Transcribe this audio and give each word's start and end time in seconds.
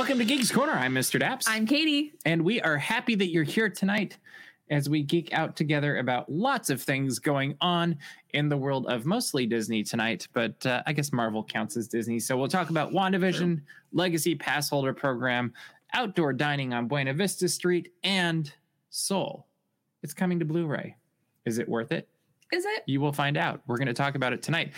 Welcome 0.00 0.18
to 0.18 0.24
Geeks 0.24 0.50
Corner. 0.50 0.72
I'm 0.72 0.94
Mr. 0.94 1.20
Daps. 1.20 1.44
I'm 1.46 1.66
Katie. 1.66 2.14
and 2.24 2.42
we 2.42 2.58
are 2.62 2.78
happy 2.78 3.14
that 3.16 3.26
you're 3.26 3.44
here 3.44 3.68
tonight 3.68 4.16
as 4.70 4.88
we 4.88 5.02
geek 5.02 5.30
out 5.34 5.56
together 5.56 5.98
about 5.98 6.32
lots 6.32 6.70
of 6.70 6.80
things 6.80 7.18
going 7.18 7.54
on 7.60 7.98
in 8.32 8.48
the 8.48 8.56
world 8.56 8.86
of 8.86 9.04
mostly 9.04 9.44
Disney 9.44 9.82
tonight, 9.82 10.26
but 10.32 10.64
uh, 10.64 10.82
I 10.86 10.94
guess 10.94 11.12
Marvel 11.12 11.44
counts 11.44 11.76
as 11.76 11.86
Disney. 11.86 12.18
So 12.18 12.34
we'll 12.34 12.48
talk 12.48 12.70
about 12.70 12.92
WandaVision, 12.92 13.60
Legacy 13.92 14.34
Pass 14.34 14.70
Holder 14.70 14.94
Program, 14.94 15.52
outdoor 15.92 16.32
dining 16.32 16.72
on 16.72 16.88
Buena 16.88 17.12
Vista 17.12 17.46
Street, 17.46 17.92
and 18.02 18.50
Soul. 18.88 19.46
It's 20.02 20.14
coming 20.14 20.38
to 20.38 20.46
Blu 20.46 20.64
ray. 20.64 20.96
Is 21.44 21.58
it 21.58 21.68
worth 21.68 21.92
it? 21.92 22.08
Is 22.52 22.64
it? 22.64 22.84
You 22.86 23.02
will 23.02 23.12
find 23.12 23.36
out. 23.36 23.60
We're 23.66 23.76
going 23.76 23.86
to 23.86 23.92
talk 23.92 24.14
about 24.14 24.32
it 24.32 24.42
tonight. 24.42 24.72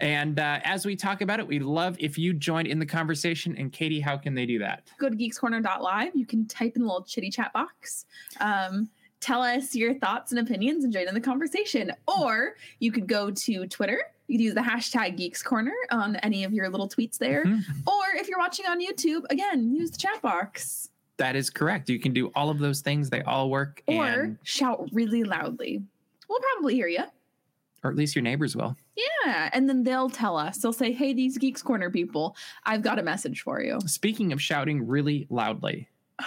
And 0.00 0.38
uh, 0.38 0.60
as 0.64 0.86
we 0.86 0.96
talk 0.96 1.20
about 1.20 1.40
it, 1.40 1.46
we 1.46 1.58
love 1.58 1.96
if 1.98 2.18
you 2.18 2.32
join 2.32 2.66
in 2.66 2.78
the 2.78 2.86
conversation. 2.86 3.56
And 3.56 3.72
Katie, 3.72 4.00
how 4.00 4.16
can 4.16 4.34
they 4.34 4.46
do 4.46 4.58
that? 4.60 4.84
Go 4.98 5.08
to 5.08 5.16
geekscorner.live. 5.16 6.14
You 6.14 6.26
can 6.26 6.46
type 6.46 6.76
in 6.76 6.82
the 6.82 6.88
little 6.88 7.02
chitty 7.04 7.30
chat 7.30 7.52
box. 7.52 8.06
Um, 8.40 8.88
tell 9.20 9.42
us 9.42 9.74
your 9.74 9.94
thoughts 9.94 10.32
and 10.32 10.38
opinions 10.40 10.84
and 10.84 10.92
join 10.92 11.08
in 11.08 11.14
the 11.14 11.20
conversation. 11.20 11.92
Or 12.06 12.54
you 12.78 12.92
could 12.92 13.06
go 13.08 13.30
to 13.30 13.66
Twitter. 13.66 14.02
You 14.28 14.38
could 14.38 14.44
use 14.44 14.54
the 14.54 14.60
hashtag 14.60 15.16
Geeks 15.16 15.42
Corner 15.42 15.74
on 15.90 16.16
any 16.16 16.44
of 16.44 16.52
your 16.52 16.68
little 16.68 16.88
tweets 16.88 17.18
there. 17.18 17.44
Mhm. 17.44 17.62
Or 17.86 18.04
if 18.16 18.28
you're 18.28 18.38
watching 18.38 18.66
on 18.66 18.80
YouTube, 18.80 19.22
again, 19.30 19.74
use 19.74 19.90
the 19.90 19.98
chat 19.98 20.20
box. 20.22 20.90
That 21.16 21.34
is 21.34 21.50
correct. 21.50 21.88
You 21.88 21.98
can 21.98 22.12
do 22.12 22.30
all 22.36 22.48
of 22.50 22.58
those 22.60 22.80
things. 22.80 23.10
They 23.10 23.22
all 23.22 23.50
work. 23.50 23.82
Or 23.88 24.04
and, 24.06 24.38
shout 24.44 24.88
really 24.92 25.24
loudly. 25.24 25.82
We'll 26.28 26.40
probably 26.54 26.74
hear 26.74 26.86
you. 26.86 27.02
Or 27.84 27.90
at 27.90 27.96
least 27.96 28.14
your 28.16 28.22
neighbors 28.22 28.56
will. 28.56 28.76
Yeah. 29.24 29.50
And 29.52 29.68
then 29.68 29.82
they'll 29.84 30.10
tell 30.10 30.36
us. 30.36 30.58
They'll 30.58 30.72
say, 30.72 30.92
hey, 30.92 31.12
these 31.12 31.38
Geeks 31.38 31.62
Corner 31.62 31.90
people, 31.90 32.36
I've 32.64 32.82
got 32.82 32.98
a 32.98 33.02
message 33.02 33.42
for 33.42 33.60
you. 33.62 33.78
Speaking 33.86 34.32
of 34.32 34.40
shouting 34.42 34.86
really 34.86 35.26
loudly, 35.30 35.88
uh 36.20 36.24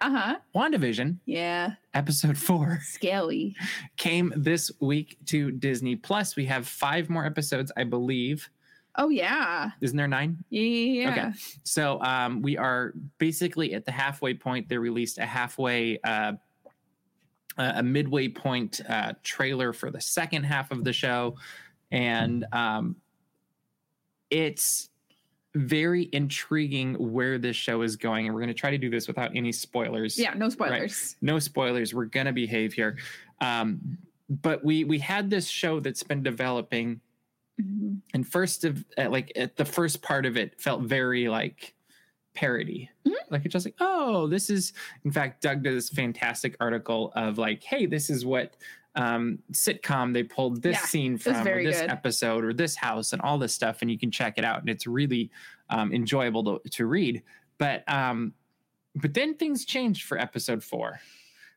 huh. 0.00 0.36
WandaVision 0.54 1.16
Yeah. 1.24 1.74
episode 1.94 2.36
four 2.36 2.80
Scaly. 2.84 3.56
came 3.96 4.32
this 4.36 4.70
week 4.80 5.16
to 5.26 5.50
Disney 5.50 5.96
Plus. 5.96 6.36
We 6.36 6.44
have 6.46 6.66
five 6.66 7.08
more 7.08 7.24
episodes, 7.24 7.72
I 7.76 7.84
believe. 7.84 8.48
Oh, 8.96 9.08
yeah. 9.08 9.70
Isn't 9.80 9.96
there 9.96 10.06
nine? 10.06 10.44
Yeah. 10.50 10.60
yeah, 10.62 11.10
Okay. 11.10 11.38
So 11.64 12.00
um, 12.02 12.42
we 12.42 12.56
are 12.56 12.92
basically 13.18 13.74
at 13.74 13.84
the 13.84 13.90
halfway 13.90 14.34
point. 14.34 14.68
They 14.68 14.78
released 14.78 15.18
a 15.18 15.26
halfway, 15.26 15.98
uh, 16.04 16.34
a 17.56 17.82
midway 17.82 18.28
point 18.28 18.80
uh, 18.88 19.12
trailer 19.22 19.72
for 19.72 19.90
the 19.90 20.00
second 20.00 20.44
half 20.44 20.70
of 20.70 20.84
the 20.84 20.92
show, 20.92 21.36
and 21.90 22.44
um, 22.52 22.96
it's 24.30 24.90
very 25.54 26.08
intriguing 26.12 26.94
where 26.94 27.38
this 27.38 27.54
show 27.56 27.82
is 27.82 27.96
going. 27.96 28.26
And 28.26 28.34
we're 28.34 28.40
going 28.40 28.48
to 28.48 28.54
try 28.54 28.70
to 28.70 28.78
do 28.78 28.90
this 28.90 29.06
without 29.06 29.30
any 29.36 29.52
spoilers. 29.52 30.18
Yeah, 30.18 30.34
no 30.34 30.48
spoilers. 30.48 31.16
no 31.20 31.38
spoilers. 31.38 31.94
We're 31.94 32.06
going 32.06 32.26
to 32.26 32.32
behave 32.32 32.72
here. 32.72 32.96
Um, 33.40 33.98
but 34.28 34.64
we 34.64 34.84
we 34.84 34.98
had 34.98 35.30
this 35.30 35.46
show 35.48 35.80
that's 35.80 36.02
been 36.02 36.22
developing 36.22 37.00
Mhm. 37.62 38.00
and 38.12 38.26
first 38.26 38.64
of 38.64 38.84
uh, 38.98 39.08
like 39.10 39.30
at 39.36 39.54
the 39.54 39.64
first 39.64 40.02
part 40.02 40.26
of 40.26 40.36
it 40.36 40.60
felt 40.60 40.82
very 40.82 41.28
like 41.28 41.72
parody 42.34 42.90
Mhm. 43.06 43.12
like 43.30 43.44
it's 43.44 43.52
just 43.52 43.64
like 43.66 43.76
oh 43.80 44.26
this 44.26 44.50
is 44.50 44.72
in 45.04 45.10
fact 45.12 45.40
doug 45.42 45.62
did 45.62 45.74
this 45.74 45.88
fantastic 45.88 46.56
article 46.60 47.12
of 47.14 47.38
like 47.38 47.62
hey 47.62 47.86
this 47.86 48.10
is 48.10 48.24
what 48.26 48.56
um 48.96 49.38
sitcom 49.52 50.12
they 50.12 50.22
pulled 50.22 50.62
this 50.62 50.76
Yeah, 50.80 50.86
scene 50.86 51.18
from 51.18 51.46
or 51.46 51.62
this 51.62 51.80
good. 51.80 51.90
episode 51.90 52.44
or 52.44 52.52
this 52.52 52.74
house 52.76 53.12
and 53.12 53.22
all 53.22 53.38
this 53.38 53.52
stuff 53.54 53.82
and 53.82 53.90
you 53.90 53.98
can 53.98 54.10
check 54.10 54.34
it 54.36 54.44
out 54.44 54.60
and 54.60 54.68
it's 54.68 54.86
really 54.86 55.30
um 55.70 55.92
enjoyable 55.92 56.58
to, 56.60 56.68
to 56.70 56.86
read 56.86 57.22
but 57.58 57.82
um 57.88 58.34
but 58.96 59.14
then 59.14 59.34
things 59.34 59.64
changed 59.64 60.04
for 60.04 60.18
episode 60.18 60.62
four 60.62 61.00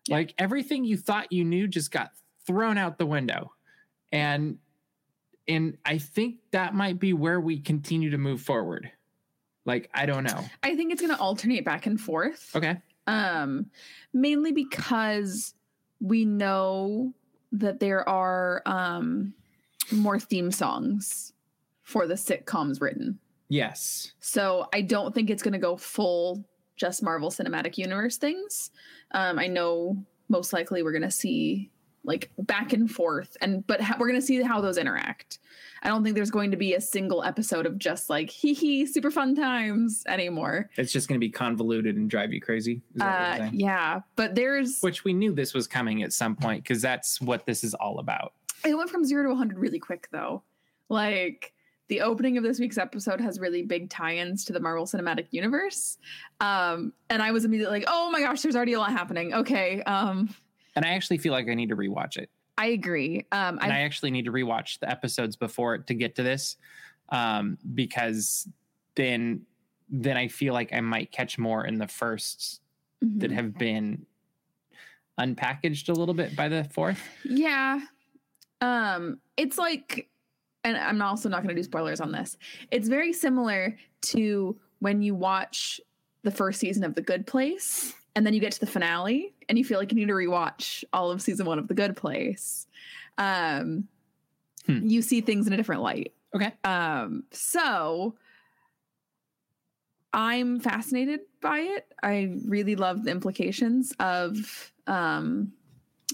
Yeah. 0.07 0.17
like 0.17 0.33
everything 0.37 0.83
you 0.85 0.97
thought 0.97 1.31
you 1.31 1.43
knew 1.43 1.67
just 1.67 1.91
got 1.91 2.11
thrown 2.45 2.77
out 2.77 2.97
the 2.97 3.05
window 3.05 3.51
and 4.11 4.57
and 5.47 5.77
i 5.85 5.97
think 5.97 6.37
that 6.51 6.73
might 6.73 6.99
be 6.99 7.13
where 7.13 7.39
we 7.39 7.59
continue 7.59 8.09
to 8.09 8.17
move 8.17 8.41
forward 8.41 8.91
like 9.67 9.89
i 9.93 10.05
don't 10.07 10.23
know 10.23 10.43
I 10.63 10.75
think 10.75 10.91
it's 10.91 11.01
going 11.01 11.13
to 11.13 11.19
alternate 11.21 11.63
back 11.63 11.85
and 11.85 12.01
forth. 12.01 12.51
okay 12.55 12.77
Um, 13.05 13.67
mainly 14.13 14.51
because 14.51 15.53
we 15.99 16.25
know 16.25 17.13
that 17.51 17.79
there 17.79 18.07
are 18.09 18.61
um 18.65 19.33
more 19.91 20.19
theme 20.19 20.51
songs 20.51 21.33
for 21.83 22.07
the 22.07 22.15
sitcoms 22.15 22.81
written. 22.81 23.19
yes 23.49 24.11
So 24.19 24.67
I 24.73 24.81
don't 24.81 25.13
think 25.15 25.29
it's 25.29 25.43
going 25.43 25.53
to 25.53 25.59
go 25.59 25.77
full 25.77 26.43
just 26.75 27.01
Marvel 27.01 27.29
Cinematic 27.31 27.77
Universe 27.77 28.17
things. 28.17 28.71
Um, 29.11 29.39
I 29.39 29.47
know 29.47 29.97
most 30.29 30.51
likely 30.53 30.83
we're 30.83 30.91
going 30.91 31.01
to 31.03 31.09
see 31.11 31.71
like 32.07 32.31
back 32.39 32.73
and 32.73 32.89
forth, 32.89 33.37
and 33.41 33.67
but 33.67 33.81
ha- 33.81 33.97
we're 33.99 34.07
going 34.07 34.19
to 34.19 34.25
see 34.25 34.41
how 34.41 34.61
those 34.61 34.77
interact. 34.77 35.37
I 35.83 35.89
don't 35.89 36.03
think 36.03 36.15
there's 36.15 36.31
going 36.31 36.49
to 36.51 36.57
be 36.57 36.73
a 36.73 36.81
single 36.81 37.23
episode 37.23 37.67
of 37.67 37.77
just 37.77 38.09
like 38.09 38.29
hee 38.31 38.55
hee 38.55 38.85
super 38.87 39.11
fun 39.11 39.35
times 39.35 40.03
anymore. 40.07 40.69
it's 40.77 40.91
just 40.91 41.07
going 41.07 41.19
to 41.19 41.23
be 41.25 41.29
convoluted 41.29 41.95
and 41.97 42.09
drive 42.09 42.33
you 42.33 42.41
crazy 42.41 42.81
is 42.95 42.99
that 42.99 43.29
what 43.31 43.37
you're 43.37 43.47
Uh, 43.47 43.51
yeah, 43.53 43.99
but 44.15 44.33
there's 44.33 44.79
which 44.81 45.03
we 45.03 45.13
knew 45.13 45.31
this 45.33 45.53
was 45.53 45.67
coming 45.67 46.01
at 46.01 46.11
some 46.13 46.35
point 46.35 46.63
because 46.63 46.81
that's 46.81 47.21
what 47.21 47.45
this 47.45 47.63
is 47.63 47.75
all 47.75 47.99
about 47.99 48.33
it 48.65 48.75
went 48.75 48.89
from 48.89 49.05
zero 49.05 49.21
to 49.23 49.29
100 49.29 49.59
really 49.59 49.77
quick 49.79 50.07
though. 50.11 50.41
Like 50.89 51.53
the 51.89 52.01
opening 52.01 52.37
of 52.37 52.43
this 52.43 52.59
week's 52.59 52.77
episode 52.77 53.21
has 53.21 53.39
really 53.39 53.61
big 53.63 53.89
tie-ins 53.89 54.43
to 54.45 54.53
the 54.53 54.59
Marvel 54.59 54.85
Cinematic 54.85 55.27
Universe, 55.31 55.97
um, 56.41 56.91
and 57.09 57.21
I 57.21 57.31
was 57.31 57.45
immediately 57.45 57.79
like, 57.79 57.87
"Oh 57.87 58.09
my 58.11 58.19
gosh, 58.19 58.41
there's 58.41 58.55
already 58.55 58.73
a 58.73 58.79
lot 58.79 58.91
happening." 58.91 59.33
Okay, 59.33 59.83
um, 59.83 60.33
and 60.77 60.85
i 60.85 60.89
actually 60.89 61.17
feel 61.17 61.33
like 61.33 61.49
i 61.49 61.53
need 61.53 61.69
to 61.69 61.75
rewatch 61.75 62.15
it 62.17 62.29
I 62.59 62.69
agree. 62.69 63.23
Um, 63.31 63.59
and 63.61 63.71
I, 63.71 63.77
I 63.77 63.79
actually 63.81 64.09
need 64.09 64.25
to 64.25 64.31
rewatch 64.31 64.79
the 64.79 64.89
episodes 64.89 65.35
before 65.35 65.75
it 65.75 65.85
to 65.85 65.93
get 65.93 66.15
to 66.15 66.23
this, 66.23 66.57
um, 67.09 67.59
because 67.75 68.47
then 68.95 69.45
then 69.91 70.17
I 70.17 70.27
feel 70.27 70.55
like 70.55 70.73
I 70.73 70.81
might 70.81 71.11
catch 71.11 71.37
more 71.37 71.67
in 71.67 71.77
the 71.77 71.85
first 71.87 72.61
that 72.99 73.29
Mhm. 73.29 73.35
have 73.35 73.57
been 73.59 74.07
unpackaged 75.19 75.89
a 75.89 75.93
little 75.93 76.15
bit 76.15 76.35
by 76.35 76.47
the 76.49 76.63
fourth. 76.63 76.99
yeah, 77.23 77.79
um, 78.61 79.19
it's 79.37 79.57
like, 79.59 80.09
and 80.63 80.77
I'm 80.77 81.01
also 81.01 81.29
not 81.29 81.43
going 81.43 81.55
to 81.55 81.61
do 81.61 81.63
spoilers 81.63 82.01
on 82.01 82.11
this. 82.11 82.37
It's 82.71 82.87
very 82.87 83.13
similar 83.13 83.77
to 84.13 84.59
when 84.79 85.01
you 85.01 85.15
watch 85.15 85.79
the 86.23 86.31
first 86.31 86.59
season 86.59 86.83
of 86.83 86.95
The 86.95 87.01
Good 87.01 87.25
Place, 87.27 87.93
and 88.17 88.25
then 88.25 88.33
you 88.33 88.39
get 88.39 88.51
to 88.53 88.59
the 88.59 88.65
finale, 88.65 89.35
and 89.47 89.57
you 89.59 89.63
feel 89.63 89.77
like 89.77 89.91
you 89.91 89.95
need 89.95 90.07
to 90.07 90.13
rewatch 90.13 90.83
all 90.91 91.11
of 91.11 91.21
season 91.21 91.45
one 91.45 91.59
of 91.59 91.67
The 91.67 91.75
Good 91.75 91.95
Place. 91.95 92.65
Um, 93.19 93.87
Hmm. 94.67 94.85
You 94.85 95.01
see 95.01 95.21
things 95.21 95.47
in 95.47 95.53
a 95.53 95.57
different 95.57 95.81
light. 95.81 96.13
Okay, 96.35 96.51
Um, 96.63 97.23
so 97.31 98.15
I'm 100.13 100.59
fascinated 100.59 101.21
by 101.41 101.59
it. 101.59 101.87
I 102.03 102.35
really 102.45 102.75
love 102.75 103.05
the 103.05 103.11
implications 103.11 103.93
of 103.99 104.73
um, 104.87 105.53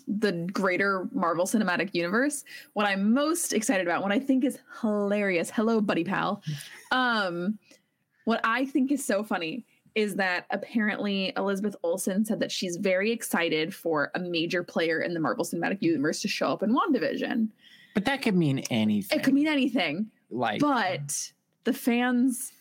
the 0.08 0.48
greater 0.54 1.08
Marvel 1.12 1.46
Cinematic 1.46 1.94
Universe. 1.94 2.44
What 2.74 2.86
I'm 2.86 3.14
most 3.14 3.54
excited 3.54 3.88
about, 3.88 4.04
what 4.04 4.12
I 4.12 4.20
think 4.20 4.46
is 4.46 4.60
hilarious, 4.82 5.50
hello, 5.50 5.82
buddy 5.82 6.04
pal. 6.04 6.44
Um, 6.92 7.58
what 8.26 8.40
I 8.44 8.66
think 8.66 8.92
is 8.92 9.04
so 9.04 9.24
funny 9.24 9.66
is 9.96 10.16
that 10.16 10.46
apparently 10.50 11.34
Elizabeth 11.38 11.76
Olsen 11.84 12.26
said 12.26 12.40
that 12.40 12.52
she's 12.52 12.78
very 12.78 13.12
excited 13.12 13.74
for 13.74 14.12
a 14.16 14.20
major 14.20 14.64
player 14.64 15.02
in 15.02 15.14
the 15.14 15.20
Marvel 15.20 15.46
Cinematic 15.46 15.76
mm-hmm. 15.76 15.86
Universe 15.86 16.22
to 16.22 16.28
show 16.28 16.48
up 16.48 16.64
in 16.64 16.76
WandaVision. 16.76 17.50
but 17.94 18.06
that 18.06 18.22
could 18.22 18.36
mean 18.36 18.60
anything. 18.70 19.20
It 19.20 19.24
could 19.24 19.34
mean 19.34 19.48
anything. 19.48 20.10
like 20.32 20.60
But 20.60 21.32
the 21.64 21.74
fans, 21.74 22.52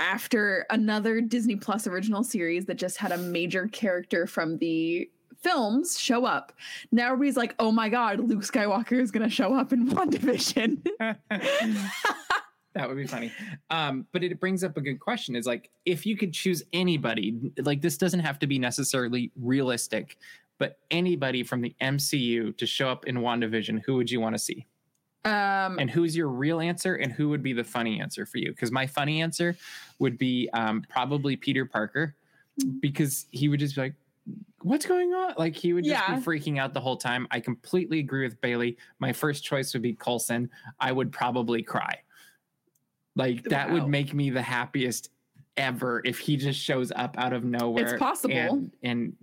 after 0.00 0.66
another 0.70 1.20
Disney 1.20 1.56
Plus 1.56 1.86
original 1.86 2.24
series 2.24 2.66
that 2.66 2.74
just 2.74 2.98
had 2.98 3.12
a 3.12 3.18
major 3.18 3.68
character 3.68 4.26
from 4.26 4.58
the 4.58 5.08
films 5.40 5.98
show 5.98 6.24
up, 6.24 6.52
now 6.90 7.12
everybody's 7.12 7.36
like, 7.36 7.54
oh 7.58 7.70
my 7.70 7.88
God, 7.88 8.20
Luke 8.20 8.42
Skywalker 8.42 9.00
is 9.00 9.10
going 9.10 9.22
to 9.22 9.34
show 9.34 9.54
up 9.54 9.72
in 9.72 9.88
WandaVision. 9.90 10.84
that 12.76 12.88
would 12.88 12.96
be 12.98 13.06
funny. 13.06 13.32
Um, 13.70 14.06
but 14.12 14.22
it 14.22 14.38
brings 14.38 14.62
up 14.62 14.76
a 14.76 14.80
good 14.80 15.00
question. 15.00 15.34
Is 15.34 15.46
like 15.46 15.70
if 15.84 16.04
you 16.06 16.16
could 16.16 16.32
choose 16.32 16.62
anybody, 16.72 17.52
like 17.62 17.80
this 17.80 17.96
doesn't 17.96 18.20
have 18.20 18.38
to 18.40 18.46
be 18.46 18.58
necessarily 18.58 19.32
realistic, 19.40 20.18
but 20.58 20.78
anybody 20.90 21.42
from 21.42 21.62
the 21.62 21.74
MCU 21.80 22.56
to 22.56 22.66
show 22.66 22.88
up 22.88 23.06
in 23.06 23.16
WandaVision, 23.16 23.82
who 23.84 23.96
would 23.96 24.10
you 24.10 24.20
want 24.20 24.34
to 24.34 24.38
see? 24.38 24.66
um, 25.24 25.78
And 25.78 25.90
who's 25.90 26.16
your 26.16 26.28
real 26.28 26.60
answer? 26.60 26.96
And 26.96 27.10
who 27.12 27.28
would 27.30 27.42
be 27.42 27.52
the 27.52 27.64
funny 27.64 28.00
answer 28.00 28.26
for 28.26 28.38
you? 28.38 28.50
Because 28.50 28.70
my 28.70 28.86
funny 28.86 29.22
answer 29.22 29.56
would 29.98 30.18
be 30.18 30.48
um, 30.52 30.84
probably 30.88 31.34
Peter 31.36 31.64
Parker, 31.64 32.14
because 32.80 33.26
he 33.30 33.48
would 33.48 33.60
just 33.60 33.74
be 33.74 33.80
like, 33.82 33.94
"What's 34.62 34.86
going 34.86 35.12
on?" 35.12 35.34
Like 35.36 35.56
he 35.56 35.72
would 35.72 35.84
just 35.84 36.02
Yeah. 36.08 36.16
be 36.16 36.22
freaking 36.22 36.58
out 36.58 36.74
the 36.74 36.80
whole 36.80 36.96
time. 36.96 37.26
I 37.30 37.40
completely 37.40 37.98
agree 38.00 38.22
with 38.22 38.40
Bailey. 38.40 38.76
My 38.98 39.12
first 39.12 39.44
choice 39.44 39.72
would 39.74 39.82
be 39.82 39.94
Coulson. 39.94 40.48
I 40.80 40.92
would 40.92 41.10
probably 41.12 41.62
cry. 41.62 42.00
Like 43.16 43.42
that 43.44 43.68
Wow. 43.68 43.74
would 43.74 43.88
make 43.88 44.14
me 44.14 44.30
the 44.30 44.42
happiest 44.42 45.10
ever 45.56 46.02
if 46.04 46.18
he 46.20 46.36
just 46.36 46.60
shows 46.60 46.92
up 46.94 47.16
out 47.18 47.32
of 47.32 47.42
nowhere. 47.42 47.94
It's 47.94 47.98
possible. 47.98 48.34
And, 48.36 48.70
and 48.82 49.16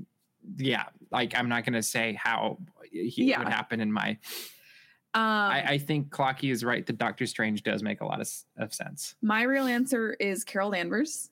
yeah, 0.58 0.86
like 1.12 1.34
I'm 1.38 1.48
not 1.48 1.64
gonna 1.64 1.84
say 1.84 2.14
how 2.22 2.58
he 2.92 3.26
Yeah. 3.30 3.40
would 3.40 3.48
happen 3.48 3.80
in 3.80 3.92
my. 3.94 4.18
Um, 5.16 5.22
I, 5.22 5.64
I 5.74 5.78
think 5.78 6.10
Clocky 6.10 6.52
is 6.52 6.64
right 6.64 6.84
that 6.88 6.98
Doctor 6.98 7.28
Strange 7.28 7.62
does 7.62 7.84
make 7.84 8.02
a 8.02 8.06
lot 8.06 8.20
of, 8.20 8.28
of 8.58 8.74
sense. 8.74 9.14
my 9.22 9.44
real 9.44 9.66
answer 9.68 10.14
is 10.20 10.44
Carol 10.44 10.72
Danvers. 10.72 11.30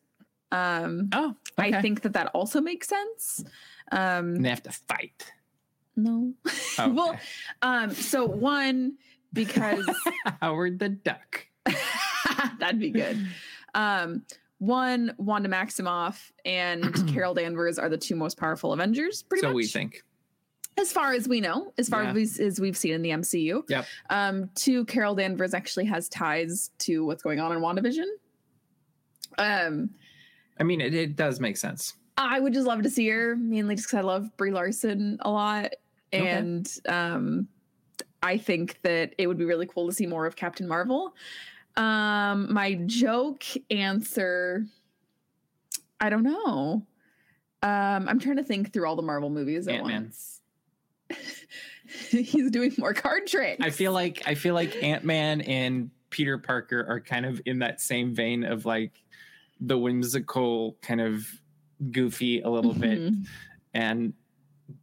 Um, 0.51 1.09
Oh, 1.13 1.35
I 1.57 1.81
think 1.81 2.01
that 2.01 2.13
that 2.13 2.27
also 2.35 2.61
makes 2.61 2.87
sense. 2.87 3.43
Um, 3.91 4.35
and 4.35 4.45
they 4.45 4.49
have 4.49 4.61
to 4.63 4.71
fight. 4.71 5.31
no. 5.95 6.33
Okay. 6.79 6.91
well, 6.91 7.17
um, 7.63 7.89
so 7.91 8.25
one 8.25 8.97
because 9.33 9.83
Howard 10.41 10.77
the 10.79 10.89
Duck. 10.89 11.47
that'd 12.59 12.79
be 12.79 12.89
good. 12.91 13.17
Um, 13.73 14.23
one, 14.59 15.13
Wanda 15.17 15.49
Maximoff 15.49 16.31
and 16.45 16.93
Carol 17.13 17.33
Danvers 17.33 17.79
are 17.79 17.89
the 17.89 17.97
two 17.97 18.15
most 18.15 18.37
powerful 18.37 18.73
Avengers, 18.73 19.23
pretty 19.23 19.41
so 19.41 19.47
much. 19.49 19.55
we 19.55 19.65
think. 19.67 20.03
as 20.77 20.91
far 20.93 21.13
as 21.13 21.27
we 21.27 21.41
know, 21.41 21.73
as 21.77 21.89
far 21.89 22.03
Yeah. 22.03 22.09
as, 22.13 22.37
we, 22.39 22.45
as 22.45 22.59
we've 22.59 22.77
seen 22.77 22.93
in 22.93 23.01
the 23.01 23.09
MCU. 23.09 23.63
Yep. 23.69 23.85
Um, 24.09 24.49
two, 24.55 24.85
Carol 24.85 25.15
Danvers 25.15 25.53
actually 25.53 25.85
has 25.85 26.07
ties 26.09 26.69
to 26.79 27.03
what's 27.05 27.23
going 27.23 27.39
on 27.39 27.51
in 27.51 27.59
WandaVision. 27.59 28.05
Um, 29.37 29.89
I 30.59 30.63
mean, 30.63 30.81
it, 30.81 30.93
it 30.93 31.15
does 31.15 31.39
make 31.39 31.57
sense. 31.57 31.95
I 32.17 32.39
would 32.39 32.53
just 32.53 32.67
love 32.67 32.83
to 32.83 32.89
see 32.89 33.07
her, 33.09 33.35
mainly 33.35 33.75
just 33.75 33.87
because 33.87 33.99
I 33.99 34.07
love 34.07 34.35
Brie 34.37 34.51
Larson 34.51 35.17
a 35.21 35.31
lot, 35.31 35.73
Okay. 36.13 36.27
and 36.27 36.71
um, 36.87 37.47
I 38.21 38.37
think 38.37 38.79
that 38.83 39.15
it 39.17 39.25
would 39.27 39.37
be 39.37 39.45
really 39.45 39.65
cool 39.65 39.87
to 39.87 39.93
see 39.93 40.05
more 40.05 40.25
of 40.25 40.35
Captain 40.35 40.67
Marvel. 40.67 41.15
Um, 41.77 42.51
my 42.53 42.75
joke 42.85 43.43
answer, 43.69 44.65
I 45.99 46.09
don't 46.09 46.23
know. 46.23 46.85
Um, 47.63 48.09
I'm 48.09 48.19
trying 48.19 48.37
to 48.37 48.43
think 48.43 48.73
through 48.73 48.87
all 48.87 48.95
the 48.95 49.01
Marvel 49.03 49.29
movies 49.29 49.67
at 49.67 49.75
Ant-Man. 49.75 50.01
once. 50.03 50.41
He's 52.09 52.49
doing 52.51 52.73
more 52.77 52.93
card 52.93 53.27
tricks. 53.27 53.63
I 53.63 53.69
feel 53.69 53.91
like 53.91 54.23
I 54.25 54.33
feel 54.35 54.53
like 54.53 54.81
Ant 54.81 55.03
Man 55.03 55.41
and 55.41 55.91
Peter 56.09 56.37
Parker 56.37 56.85
are 56.87 56.99
kind 57.01 57.25
of 57.25 57.41
in 57.45 57.59
that 57.59 57.81
same 57.81 58.15
vein 58.15 58.43
of 58.43 58.65
like 58.65 58.93
the 59.59 59.77
whimsical, 59.77 60.77
kind 60.81 61.01
of 61.01 61.25
goofy 61.91 62.41
a 62.41 62.49
little 62.49 62.73
bit, 62.73 62.99
Mhm. 62.99 63.27
and 63.73 64.13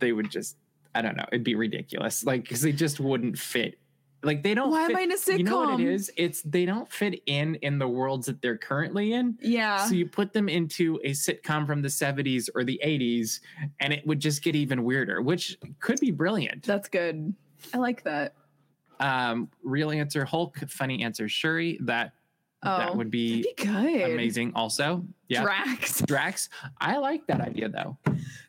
they 0.01 0.13
would 0.13 0.31
just 0.31 0.57
I 0.95 1.03
don't 1.03 1.17
know, 1.17 1.25
it'd 1.33 1.45
be 1.45 1.55
ridiculous, 1.55 2.25
like 2.25 2.43
because 2.43 2.61
they 2.61 2.73
just 2.73 3.01
wouldn't 3.01 3.39
fit. 3.39 3.78
Like 4.23 4.43
they 4.43 4.53
don't. 4.55 4.71
Why 4.71 4.85
am 4.87 4.97
I 4.97 5.03
in 5.03 5.13
a 5.13 5.17
sitcom? 5.17 5.39
You 5.39 5.45
know 5.45 5.59
what 5.61 5.81
it 5.81 5.87
is? 5.87 6.11
It's 6.17 6.43
they 6.43 6.65
don't 6.65 6.91
fit 6.91 7.23
in 7.27 7.55
in 7.57 7.79
the 7.79 7.87
worlds 7.87 8.27
that 8.27 8.43
they're 8.43 8.57
currently 8.59 9.13
in. 9.13 9.39
Yeah. 9.41 9.85
So 9.87 9.95
you 9.95 10.07
put 10.07 10.33
them 10.33 10.49
into 10.49 10.99
a 11.05 11.11
sitcom 11.11 11.67
from 11.67 11.83
the 11.83 11.89
70s 11.89 12.49
or 12.55 12.65
the 12.65 12.81
80s, 12.85 13.41
and 13.79 13.93
it 13.93 14.05
would 14.07 14.19
just 14.19 14.43
get 14.43 14.57
even 14.57 14.83
weirder, 14.83 15.23
which 15.23 15.57
could 15.79 16.01
be 16.01 16.11
brilliant. 16.11 16.65
That's 16.65 16.89
good. 16.89 17.33
I 17.73 17.79
like 17.79 18.03
that. 18.05 18.35
Um, 19.01 19.49
real 19.63 19.93
answer 19.93 20.25
Hulk, 20.25 20.59
funny 20.69 21.05
answer 21.05 21.29
Shuri. 21.29 21.79
That 21.83 22.13
that 22.65 22.91
Oh, 22.91 22.97
would 22.97 23.13
be, 23.13 23.43
be 23.43 23.55
good. 23.57 24.11
amazing. 24.11 24.51
Also, 24.57 25.05
yeah, 25.29 25.43
Drax. 25.43 26.01
Drax. 26.03 26.49
I 26.81 26.97
like 26.97 27.25
that 27.29 27.41
idea 27.41 27.69
though. 27.69 27.97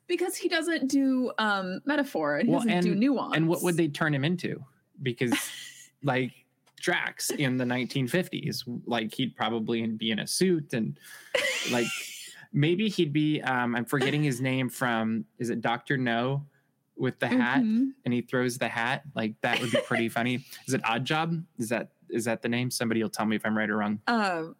because 0.07 0.35
he 0.35 0.49
doesn't 0.49 0.89
do 0.89 1.31
um 1.37 1.79
metaphor 1.85 2.37
and 2.37 2.47
he 2.49 2.55
Well, 2.55 2.63
doesn't 2.63 2.81
do 2.81 2.95
nuance. 2.95 3.35
And 3.35 3.47
what 3.47 3.61
would 3.61 3.77
they 3.77 3.87
turn 3.87 4.15
him 4.15 4.25
into? 4.25 4.65
Because 5.03 5.31
like 6.03 6.31
Drax 6.79 7.29
in 7.31 7.57
the 7.57 7.65
1950s, 7.65 8.63
like 8.85 9.13
he'd 9.13 9.35
probably 9.35 9.85
be 9.87 10.11
in 10.11 10.19
a 10.19 10.27
suit 10.27 10.73
and 10.73 10.97
like 11.71 11.87
maybe 12.53 12.89
he'd 12.89 13.11
be. 13.13 13.41
Um, 13.41 13.75
I'm 13.75 13.85
forgetting 13.85 14.23
his 14.23 14.39
name 14.41 14.69
from. 14.69 15.25
Is 15.37 15.49
it 15.49 15.61
Doctor 15.61 15.97
No? 15.97 16.45
With 16.95 17.17
the 17.19 17.27
hat, 17.27 17.61
Mhm. 17.61 17.91
and 18.03 18.13
he 18.13 18.21
throws 18.21 18.57
the 18.57 18.67
hat 18.67 19.03
like 19.15 19.33
that 19.39 19.61
would 19.61 19.71
be 19.71 19.77
pretty 19.87 20.09
funny. 20.09 20.43
Is 20.67 20.73
it 20.73 20.81
Odd 20.83 21.05
Job? 21.05 21.41
Is 21.57 21.69
that 21.69 21.91
is 22.09 22.25
that 22.25 22.41
the 22.41 22.49
name? 22.49 22.69
Somebody 22.69 23.01
will 23.01 23.09
tell 23.09 23.25
me 23.25 23.37
if 23.37 23.45
I'm 23.45 23.57
right 23.57 23.69
or 23.69 23.77
wrong. 23.77 24.01
Um, 24.07 24.57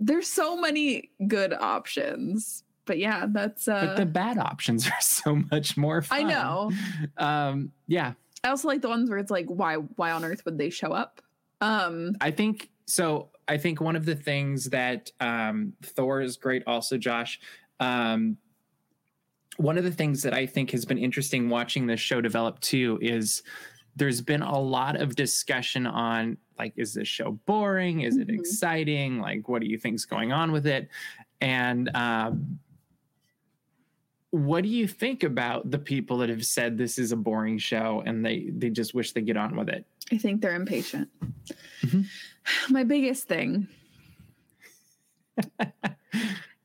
there's 0.00 0.26
so 0.26 0.56
many 0.60 1.10
good 1.28 1.52
options, 1.52 2.64
but 2.86 2.98
yeah, 2.98 3.26
that's 3.28 3.68
uh. 3.68 3.86
but 3.86 3.96
the 3.98 4.04
bad 4.06 4.36
options 4.36 4.86
are 4.88 5.00
so 5.00 5.36
much 5.52 5.76
more 5.76 6.02
fun. 6.02 6.18
I 6.18 6.22
know. 6.24 6.72
Um, 7.18 7.70
yeah, 7.86 8.14
I 8.46 8.50
also 8.50 8.68
like 8.68 8.80
the 8.80 8.88
ones 8.88 9.10
where 9.10 9.18
it's 9.18 9.30
like, 9.30 9.46
why, 9.46 9.74
why 9.74 10.12
on 10.12 10.24
earth 10.24 10.44
would 10.44 10.56
they 10.56 10.70
show 10.70 10.92
up? 10.92 11.20
Um, 11.60 12.12
I 12.20 12.30
think 12.30 12.70
so. 12.86 13.30
I 13.48 13.58
think 13.58 13.80
one 13.80 13.96
of 13.96 14.04
the 14.04 14.14
things 14.14 14.66
that 14.66 15.10
um, 15.20 15.72
Thor 15.82 16.20
is 16.20 16.36
great, 16.36 16.62
also, 16.66 16.96
Josh. 16.96 17.40
Um, 17.80 18.36
one 19.56 19.76
of 19.78 19.82
the 19.84 19.90
things 19.90 20.22
that 20.22 20.32
I 20.32 20.46
think 20.46 20.70
has 20.70 20.84
been 20.84 20.98
interesting 20.98 21.48
watching 21.48 21.86
this 21.86 21.98
show 21.98 22.20
develop 22.20 22.60
too 22.60 22.98
is 23.02 23.42
there's 23.96 24.20
been 24.20 24.42
a 24.42 24.58
lot 24.60 24.94
of 25.00 25.16
discussion 25.16 25.86
on 25.86 26.36
like, 26.58 26.72
is 26.76 26.94
this 26.94 27.08
show 27.08 27.32
boring? 27.46 28.02
Is 28.02 28.16
it 28.16 28.28
Mhm. 28.28 28.38
exciting? 28.38 29.18
Like, 29.20 29.48
what 29.48 29.60
do 29.60 29.66
you 29.66 29.78
think's 29.78 30.04
going 30.04 30.32
on 30.32 30.52
with 30.52 30.66
it? 30.66 30.88
And 31.40 31.90
um, 31.96 32.58
what 34.30 34.62
do 34.62 34.68
you 34.68 34.88
think 34.88 35.22
about 35.22 35.70
the 35.70 35.78
people 35.78 36.18
that 36.18 36.28
have 36.28 36.44
said 36.44 36.76
this 36.76 36.98
is 36.98 37.12
a 37.12 37.16
boring 37.16 37.58
show 37.58 38.02
and 38.04 38.24
they 38.24 38.50
they 38.50 38.70
just 38.70 38.94
wish 38.94 39.12
they 39.12 39.20
get 39.20 39.36
on 39.36 39.56
with 39.56 39.68
it? 39.68 39.86
I 40.12 40.18
think 40.18 40.40
they're 40.42 40.54
impatient. 40.54 41.08
Mhm. 41.82 42.06
My 42.70 42.84
biggest 42.84 43.28
thing. 43.28 43.68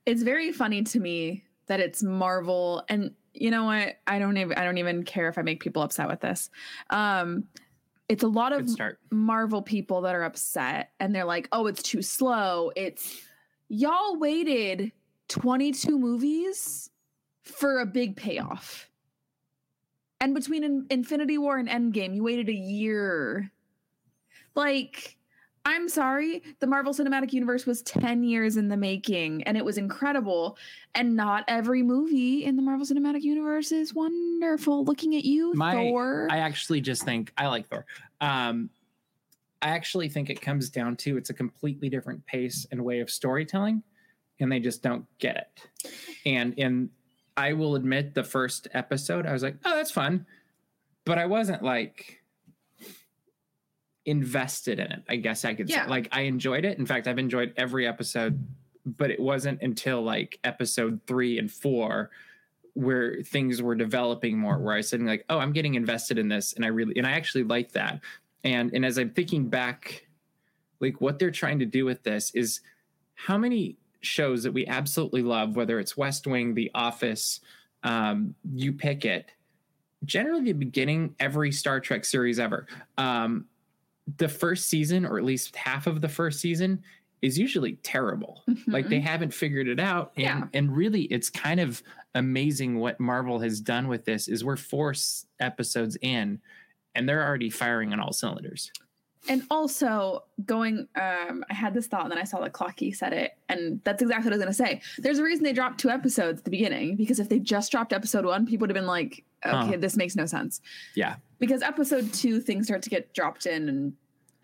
it's 0.06 0.22
very 0.22 0.52
funny 0.52 0.82
to 0.82 1.00
me 1.00 1.44
that 1.66 1.80
it's 1.80 2.02
Marvel 2.02 2.84
and 2.88 3.12
you 3.34 3.50
know 3.50 3.64
what? 3.64 3.96
I 4.06 4.18
don't 4.18 4.36
even 4.36 4.58
I 4.58 4.64
don't 4.64 4.78
even 4.78 5.04
care 5.04 5.28
if 5.28 5.38
I 5.38 5.42
make 5.42 5.60
people 5.60 5.82
upset 5.82 6.08
with 6.08 6.20
this. 6.20 6.50
Um 6.90 7.44
it's 8.08 8.22
a 8.22 8.28
lot 8.28 8.52
of. 8.52 8.68
Marvel 9.10 9.62
people 9.62 10.02
that 10.02 10.14
are 10.14 10.24
upset 10.24 10.90
and 11.00 11.14
they're 11.14 11.24
like, 11.24 11.48
"Oh, 11.50 11.66
it's 11.66 11.82
too 11.82 12.02
slow." 12.02 12.70
It's 12.76 13.22
y'all 13.68 14.18
waited 14.18 14.92
22 15.28 15.98
movies 15.98 16.90
for 17.42 17.80
a 17.80 17.86
big 17.86 18.16
payoff. 18.16 18.88
And 20.20 20.34
between 20.34 20.62
In- 20.64 20.86
Infinity 20.90 21.38
War 21.38 21.58
and 21.58 21.68
Endgame, 21.68 22.14
you 22.14 22.22
waited 22.22 22.48
a 22.48 22.54
year. 22.54 23.50
Like, 24.54 25.16
I'm 25.64 25.88
sorry, 25.88 26.42
the 26.60 26.66
Marvel 26.66 26.92
Cinematic 26.92 27.32
Universe 27.32 27.66
was 27.66 27.82
10 27.82 28.22
years 28.24 28.56
in 28.56 28.68
the 28.68 28.76
making 28.76 29.42
and 29.44 29.56
it 29.56 29.64
was 29.64 29.78
incredible. 29.78 30.56
And 30.94 31.16
not 31.16 31.44
every 31.48 31.82
movie 31.82 32.44
in 32.44 32.56
the 32.56 32.62
Marvel 32.62 32.86
Cinematic 32.86 33.22
Universe 33.22 33.72
is 33.72 33.94
wonderful. 33.94 34.84
Looking 34.84 35.16
at 35.16 35.24
you, 35.24 35.54
My- 35.54 35.72
Thor. 35.72 36.28
I 36.30 36.38
actually 36.38 36.80
just 36.80 37.04
think 37.04 37.32
I 37.36 37.48
like 37.48 37.68
Thor. 37.68 37.86
Um, 38.20 38.70
I 39.60 39.68
actually 39.68 40.08
think 40.08 40.30
it 40.30 40.40
comes 40.40 40.70
down 40.70 40.96
to 40.98 41.16
it's 41.16 41.30
a 41.30 41.34
completely 41.34 41.88
different 41.88 42.24
pace 42.26 42.66
and 42.72 42.84
way 42.84 42.98
of 42.98 43.08
storytelling, 43.08 43.82
and 44.40 44.50
they 44.50 44.58
just 44.58 44.82
don't 44.82 45.06
get 45.18 45.36
it. 45.36 45.92
And 46.26 46.54
in 46.54 46.90
I 47.36 47.52
will 47.54 47.74
admit, 47.76 48.14
the 48.14 48.24
first 48.24 48.68
episode, 48.74 49.26
I 49.26 49.32
was 49.32 49.42
like, 49.42 49.56
"Oh, 49.64 49.74
that's 49.76 49.90
fun," 49.90 50.26
but 51.04 51.18
I 51.18 51.26
wasn't 51.26 51.62
like 51.62 52.22
invested 54.04 54.80
in 54.80 54.90
it. 54.90 55.02
I 55.08 55.16
guess 55.16 55.44
I 55.44 55.54
could 55.54 55.68
Yeah. 55.70 55.84
say 55.84 55.90
like 55.90 56.08
I 56.12 56.22
enjoyed 56.22 56.64
it. 56.64 56.78
In 56.78 56.86
fact, 56.86 57.06
I've 57.06 57.18
enjoyed 57.18 57.52
every 57.56 57.86
episode, 57.86 58.44
but 58.84 59.10
it 59.10 59.20
wasn't 59.20 59.62
until 59.62 60.02
like 60.02 60.38
episode 60.42 61.00
three 61.06 61.38
and 61.38 61.50
four 61.50 62.10
where 62.74 63.22
things 63.22 63.60
were 63.62 63.74
developing 63.74 64.38
more 64.38 64.58
where 64.58 64.72
i 64.72 64.78
was 64.78 64.88
sitting 64.88 65.04
like 65.06 65.26
oh 65.28 65.38
i'm 65.38 65.52
getting 65.52 65.74
invested 65.74 66.16
in 66.18 66.28
this 66.28 66.54
and 66.54 66.64
i 66.64 66.68
really 66.68 66.96
and 66.96 67.06
i 67.06 67.10
actually 67.10 67.44
like 67.44 67.70
that 67.72 68.00
and 68.44 68.72
and 68.72 68.82
as 68.82 68.96
i'm 68.96 69.10
thinking 69.10 69.46
back 69.50 70.06
like 70.80 70.98
what 70.98 71.18
they're 71.18 71.30
trying 71.30 71.58
to 71.58 71.66
do 71.66 71.84
with 71.84 72.02
this 72.02 72.30
is 72.34 72.60
how 73.12 73.36
many 73.36 73.76
shows 74.02 74.42
that 74.42 74.52
we 74.52 74.66
absolutely 74.66 75.22
love 75.22 75.56
whether 75.56 75.78
it's 75.80 75.96
west 75.96 76.26
wing 76.26 76.54
the 76.54 76.70
office 76.74 77.40
um, 77.84 78.34
you 78.54 78.72
pick 78.72 79.04
it 79.04 79.30
generally 80.04 80.44
the 80.46 80.52
beginning 80.52 81.14
every 81.20 81.50
star 81.52 81.80
trek 81.80 82.04
series 82.04 82.38
ever 82.38 82.66
um, 82.98 83.46
the 84.18 84.28
first 84.28 84.68
season 84.68 85.06
or 85.06 85.18
at 85.18 85.24
least 85.24 85.54
half 85.56 85.86
of 85.86 86.00
the 86.00 86.08
first 86.08 86.40
season 86.40 86.82
is 87.22 87.38
usually 87.38 87.74
terrible 87.84 88.42
like 88.66 88.86
Mhm. 88.86 88.90
they 88.90 89.00
haven't 89.00 89.32
figured 89.32 89.68
it 89.68 89.78
out 89.78 90.12
and 90.16 90.24
Yeah. 90.24 90.44
and 90.54 90.76
really 90.76 91.02
it's 91.02 91.30
kind 91.30 91.60
of 91.60 91.80
amazing 92.16 92.78
what 92.78 92.98
marvel 92.98 93.38
has 93.38 93.60
done 93.60 93.86
with 93.86 94.04
this 94.04 94.26
is 94.26 94.44
we're 94.44 94.56
four 94.56 94.92
episodes 95.38 95.96
in 96.02 96.40
and 96.96 97.08
they're 97.08 97.24
already 97.24 97.48
firing 97.48 97.92
on 97.92 98.00
all 98.00 98.12
cylinders 98.12 98.72
And 99.28 99.44
also 99.50 100.24
going, 100.44 100.88
um, 101.00 101.44
I 101.48 101.54
had 101.54 101.74
this 101.74 101.86
thought 101.86 102.02
and 102.02 102.10
then 102.10 102.18
I 102.18 102.24
saw 102.24 102.40
that 102.40 102.52
Clocky 102.52 102.94
said 102.94 103.12
it, 103.12 103.32
and 103.48 103.80
that's 103.84 104.02
exactly 104.02 104.26
what 104.30 104.34
I 104.34 104.36
was 104.46 104.56
gonna 104.58 104.68
say. 104.70 104.80
There's 104.98 105.18
a 105.20 105.22
reason 105.22 105.44
they 105.44 105.52
dropped 105.52 105.78
two 105.78 105.90
episodes 105.90 106.40
at 106.40 106.44
the 106.44 106.50
beginning, 106.50 106.96
because 106.96 107.20
if 107.20 107.28
they 107.28 107.38
just 107.38 107.70
dropped 107.70 107.92
episode 107.92 108.24
one, 108.24 108.46
people 108.46 108.64
would 108.64 108.70
have 108.70 108.74
been 108.82 108.86
like, 108.86 109.24
okay, 109.46 109.56
Huh. 109.68 109.76
this 109.78 109.96
makes 109.96 110.16
no 110.16 110.26
sense. 110.26 110.60
yeah 110.96 111.16
Because 111.38 111.62
episode 111.62 112.12
two, 112.12 112.40
things 112.40 112.66
start 112.66 112.82
to 112.82 112.90
get 112.90 113.14
dropped 113.14 113.46
in 113.46 113.68
and 113.68 113.92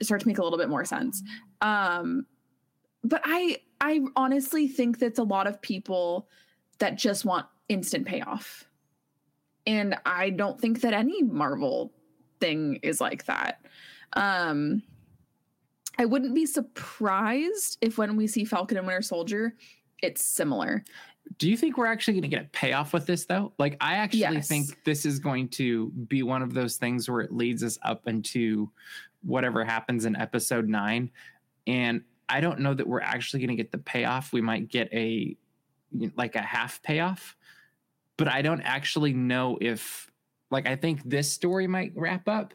start 0.01 0.21
to 0.21 0.29
make 0.29 0.39
a 0.39 0.45
little 0.45 0.59
bit 0.59 0.69
more 0.69 0.85
sense. 0.85 1.25
Um, 1.61 2.27
but 3.03 3.21
I 3.25 3.59
I 3.81 4.01
honestly 4.15 4.69
think 4.69 4.99
that's 5.01 5.19
a 5.19 5.25
lot 5.25 5.47
of 5.49 5.61
people 5.61 6.29
that 6.79 6.97
just 6.97 7.25
want 7.25 7.47
instant 7.69 8.07
payoff. 8.07 8.65
And 9.67 9.97
I 10.07 10.31
don't 10.31 10.61
think 10.61 10.81
that 10.83 10.95
any 10.95 11.23
Marvel 11.25 11.93
thing 12.41 12.79
is 12.83 13.01
like 13.01 13.25
that. 13.27 13.61
Um 14.15 14.83
I 15.99 16.05
wouldn't 16.05 16.35
be 16.35 16.47
surprised 16.47 17.79
if 17.81 17.99
when 17.99 18.17
we 18.17 18.27
see 18.29 18.45
Falcon 18.45 18.79
and 18.79 18.87
Winter 18.87 19.03
Soldier, 19.03 19.55
it's 20.01 20.25
similar. 20.25 20.85
Do 21.39 21.51
you 21.51 21.57
think 21.57 21.77
we're 21.77 21.87
actually 21.87 22.15
going 22.15 22.23
to 22.23 22.29
get 22.29 22.43
a 22.45 22.49
payoff 22.51 22.93
with 22.93 23.05
this 23.05 23.25
though? 23.25 23.53
Like 23.59 23.77
I 23.81 23.95
actually 23.95 24.21
Yes. 24.21 24.49
think 24.49 24.83
this 24.85 25.05
is 25.05 25.19
going 25.19 25.49
to 25.51 25.89
be 26.07 26.23
one 26.23 26.41
of 26.41 26.55
those 26.55 26.77
things 26.77 27.11
where 27.11 27.21
it 27.21 27.33
leads 27.33 27.63
us 27.65 27.79
up 27.83 28.07
into 28.07 28.71
whatever 29.23 29.65
happens 29.65 30.05
in 30.05 30.15
episode 30.17 30.69
9 30.69 31.11
and 31.67 32.03
I 32.31 32.41
don't 32.41 32.61
know 32.61 32.75
that 32.75 32.87
we're 32.87 33.01
actually 33.01 33.41
going 33.41 33.57
to 33.57 33.63
get 33.63 33.73
the 33.73 33.79
payoff. 33.79 34.33
We 34.33 34.41
might 34.41 34.69
get 34.69 34.89
a 34.93 35.37
like 36.17 36.37
a 36.37 36.43
half 36.43 36.83
payoff, 36.83 37.37
but 38.19 38.29
I 38.29 38.43
don't 38.43 38.61
actually 38.61 39.15
know 39.15 39.57
if 39.61 40.11
like 40.51 40.67
I 40.69 40.77
think 40.77 41.03
this 41.05 41.31
story 41.33 41.67
might 41.67 41.93
wrap 41.97 42.29
up, 42.29 42.53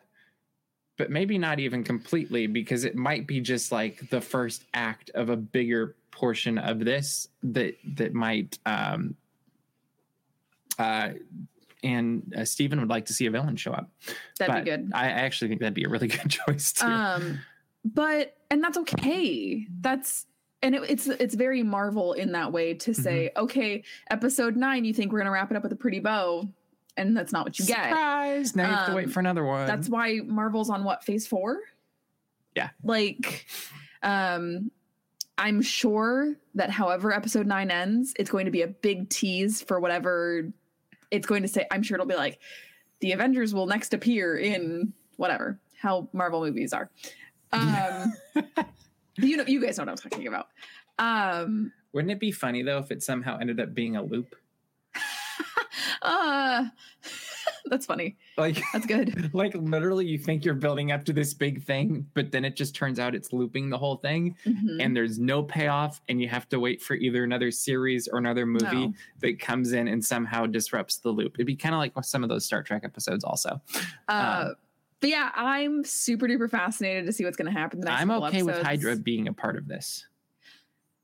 but 0.98 1.10
maybe 1.10 1.38
not 1.38 1.60
even 1.60 1.84
completely 1.84 2.48
because 2.48 2.84
it 2.86 2.96
might 2.96 3.26
be 3.28 3.40
just 3.42 3.72
like 3.72 4.10
the 4.10 4.22
first 4.22 4.66
act 4.74 5.10
of 5.16 5.30
a 5.30 5.36
bigger 5.36 5.96
portion 6.12 6.58
of 6.58 6.80
this 6.80 7.28
that 7.42 7.76
that 7.96 8.14
might 8.14 8.60
um 8.66 9.16
uh 10.78 11.10
and 11.84 12.34
uh, 12.38 12.46
Stephen 12.46 12.80
would 12.80 12.90
like 12.90 13.06
to 13.08 13.14
see 13.14 13.26
a 13.26 13.32
villain 13.32 13.58
show 13.58 13.72
up. 13.74 13.90
That'd 14.40 14.56
but 14.56 14.64
be 14.64 14.70
good. 14.72 14.92
I 14.94 15.08
actually 15.10 15.50
think 15.50 15.60
that'd 15.60 15.74
be 15.74 15.84
a 15.84 15.90
really 15.90 16.08
good 16.18 16.30
choice 16.30 16.72
too. 16.74 16.86
Um, 16.86 17.40
but 17.84 18.38
and 18.50 18.64
that's 18.64 18.78
okay. 18.78 19.68
That's 19.82 20.26
and 20.62 20.76
it, 20.76 20.84
it's 20.90 21.08
it's 21.08 21.36
very 21.36 21.62
Marvel 21.62 22.14
in 22.14 22.32
that 22.32 22.54
way 22.54 22.74
to 22.76 22.94
say, 22.94 23.32
Mm-hmm. 23.36 23.44
okay, 23.44 23.84
episode 24.10 24.56
nine, 24.56 24.86
you 24.86 24.94
think 24.94 25.12
we're 25.12 25.20
gonna 25.20 25.32
wrap 25.32 25.52
it 25.52 25.58
up 25.58 25.64
with 25.64 25.74
a 25.74 25.76
pretty 25.76 26.00
bow, 26.00 26.48
and 26.98 27.16
that's 27.16 27.32
not 27.32 27.46
what 27.46 27.58
you 27.60 27.66
get. 27.66 27.90
Surprise! 27.90 28.56
Now 28.56 28.70
you 28.70 28.76
have 28.76 28.90
to 28.90 28.96
wait 28.96 29.06
Um, 29.06 29.12
for 29.12 29.20
another 29.20 29.44
one. 29.44 29.68
That's 29.68 29.90
why 29.90 30.20
Marvel's 30.26 30.70
on 30.70 30.84
what 30.84 31.04
phase 31.04 31.26
four? 31.28 31.60
Yeah. 32.56 32.70
Like, 32.84 33.46
um, 34.04 34.72
I'm 35.38 35.62
sure 35.62 36.36
that 36.56 36.70
however 36.70 37.12
episode 37.12 37.48
nine 37.48 37.72
ends, 37.72 38.14
it's 38.20 38.30
going 38.30 38.46
to 38.46 38.52
be 38.52 38.62
a 38.62 38.68
big 38.68 39.10
tease 39.10 39.62
for 39.62 39.80
whatever 39.80 40.52
it's 41.10 41.26
going 41.26 41.42
to 41.42 41.48
say. 41.48 41.66
I'm 41.72 41.82
sure 41.84 41.96
it'll 41.96 42.06
be 42.08 42.16
like 42.16 42.40
the 43.00 43.12
Avengers 43.12 43.54
will 43.54 43.66
next 43.66 43.94
appear 43.94 44.38
in 44.38 44.94
whatever 45.18 45.60
how 45.82 46.08
Marvel 46.14 46.42
movies 46.42 46.74
are. 46.74 46.90
Um, 47.52 48.14
you 49.18 49.38
know, 49.38 49.44
you 49.46 49.60
guys 49.62 49.78
know 49.78 49.84
what 49.84 49.90
I'm 49.92 49.98
talking 49.98 50.28
about. 50.28 50.48
Um, 51.00 51.72
Wouldn't 51.92 52.12
it 52.12 52.20
be 52.20 52.32
funny 52.32 52.62
though 52.62 52.78
if 52.78 52.92
it 52.92 53.04
somehow 53.04 53.38
ended 53.40 53.60
up 53.60 53.74
being 53.74 53.96
a 53.96 54.02
loop? 54.04 54.36
uh, 56.02 56.66
that's 57.66 57.86
funny. 57.86 58.18
Like 58.38 58.62
That's 58.74 58.86
good. 58.86 59.34
like 59.34 59.54
literally 59.56 60.06
you 60.06 60.18
think 60.18 60.46
you're 60.46 60.54
building 60.54 60.92
up 60.92 61.04
to 61.06 61.14
this 61.14 61.34
big 61.34 61.64
thing, 61.64 62.06
but 62.14 62.32
then 62.32 62.46
it 62.46 62.56
just 62.56 62.76
turns 62.76 63.00
out 63.00 63.16
it's 63.16 63.34
looping 63.34 63.70
the 63.70 63.78
whole 63.78 63.98
thing 63.98 64.36
Mhm. 64.46 64.78
and 64.84 64.96
there's 64.96 65.20
no 65.20 65.44
payoff 65.44 66.02
and 66.10 66.22
you 66.22 66.28
have 66.30 66.48
to 66.50 66.60
wait 66.60 66.82
for 66.82 66.96
either 66.96 67.24
another 67.24 67.52
series 67.52 68.08
or 68.08 68.18
another 68.20 68.46
movie 68.46 68.88
No. 68.88 68.94
that 69.22 69.40
comes 69.40 69.72
in 69.74 69.88
and 69.88 70.04
somehow 70.04 70.46
disrupts 70.46 70.98
the 70.98 71.10
loop. 71.10 71.36
It'd 71.36 71.48
be 71.48 71.56
kind 71.56 71.74
of 71.76 71.80
like 71.80 71.94
some 72.04 72.24
of 72.24 72.30
those 72.30 72.46
Star 72.46 72.64
Trek 72.64 72.84
episodes 72.84 73.24
also. 73.24 73.62
Uh, 74.08 74.46
Um, 74.50 74.56
but 75.00 75.10
yeah, 75.10 75.32
I'm 75.36 75.84
super 75.84 76.28
duper 76.28 76.50
fascinated 76.50 77.06
to 77.08 77.12
see 77.14 77.26
what's 77.26 77.36
going 77.38 77.52
to 77.54 77.58
happen. 77.60 77.82
The 77.82 77.88
next 77.88 78.02
I'm 78.02 78.12
okay 78.12 78.42
with. 78.44 78.62
Hydra 78.62 78.96
being 78.96 79.28
a 79.28 79.34
part 79.34 79.58
of 79.58 79.68
this. 79.68 80.08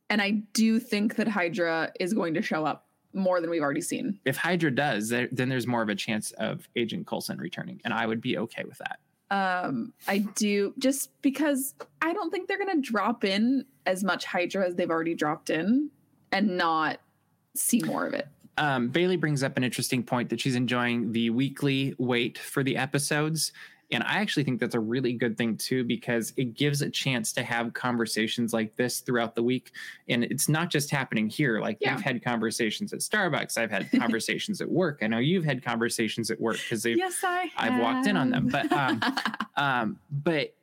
and 0.10 0.22
I 0.22 0.32
do 0.54 0.80
think 0.80 1.16
that 1.18 1.28
Hydra 1.28 1.92
is 2.00 2.14
going 2.14 2.34
to 2.36 2.42
show 2.42 2.66
up 2.66 2.88
more 3.14 3.42
than 3.42 3.50
we've 3.50 3.62
already 3.62 3.82
seen. 3.82 4.20
If 4.26 4.38
Hydra 4.38 4.72
does, 4.72 5.10
there, 5.10 5.28
then 5.32 5.50
there's 5.50 5.68
more 5.68 5.82
of 5.82 5.90
a 5.90 5.96
chance 5.96 6.32
of 6.34 6.68
Agent 6.76 7.08
Coulson 7.08 7.38
returning, 7.38 7.82
and 7.84 7.94
I 7.94 8.06
would 8.06 8.22
be 8.22 8.38
okay 8.38 8.64
with 8.64 8.80
that. 8.80 9.00
Um, 9.32 9.94
I 10.08 10.20
do 10.20 10.74
just 10.80 11.12
because 11.22 11.76
I 12.02 12.14
don't 12.14 12.32
think 12.32 12.48
they're 12.48 12.58
going 12.58 12.82
to 12.82 12.82
drop 12.82 13.24
in 13.24 13.66
as 13.86 14.04
much 14.04 14.26
Hydra 14.26 14.68
as 14.68 14.76
they've 14.76 14.90
already 14.90 15.14
dropped 15.16 15.50
in, 15.50 15.90
and 16.32 16.58
not 16.58 17.00
see 17.56 17.82
more 17.82 18.06
of 18.06 18.14
it. 18.14 18.28
um, 18.60 18.90
Bailey 18.90 19.18
brings 19.18 19.42
up 19.42 19.58
an 19.58 19.64
interesting 19.64 20.04
point 20.04 20.30
that 20.30 20.40
she's 20.40 20.56
enjoying 20.56 21.14
the 21.14 21.30
weekly 21.30 21.96
wait 21.98 22.38
for 22.38 22.64
the 22.64 22.78
episodes. 22.78 23.52
And 23.92 24.04
I 24.04 24.18
actually 24.20 24.44
think 24.44 24.60
that's 24.60 24.76
a 24.76 24.80
really 24.80 25.14
good 25.14 25.36
thing 25.38 25.58
too, 25.58 25.84
because 25.84 26.32
it 26.38 26.54
gives 26.54 26.82
a 26.84 26.90
chance 26.90 27.34
to 27.34 27.44
have 27.44 27.74
conversations 27.74 28.54
like 28.54 28.76
this 28.76 29.00
throughout 29.00 29.34
the 29.34 29.42
week. 29.42 29.72
And 30.08 30.24
it's 30.24 30.48
not 30.48 30.70
just 30.70 30.92
happening 30.92 31.28
here. 31.28 31.60
Like 31.60 31.78
Yeah. 31.82 31.94
I've 31.96 32.02
had 32.02 32.24
conversations 32.24 32.94
at 32.94 33.00
Starbucks, 33.00 33.58
I've 33.58 33.72
had 33.72 33.90
conversations 34.00 34.62
at 34.62 34.70
work. 34.70 35.00
I 35.02 35.08
know 35.08 35.18
you've 35.18 35.46
had 35.46 35.64
conversations 35.64 36.30
at 36.30 36.40
work 36.40 36.58
because 36.58 36.84
they've 36.84 36.98
Yes, 36.98 37.18
I. 37.24 37.50
I've 37.58 37.80
walked 37.82 38.06
in 38.08 38.16
on 38.16 38.30
them. 38.30 38.48
But 38.48 38.72
um, 38.72 39.02
um, 39.58 40.00
but 40.12 40.54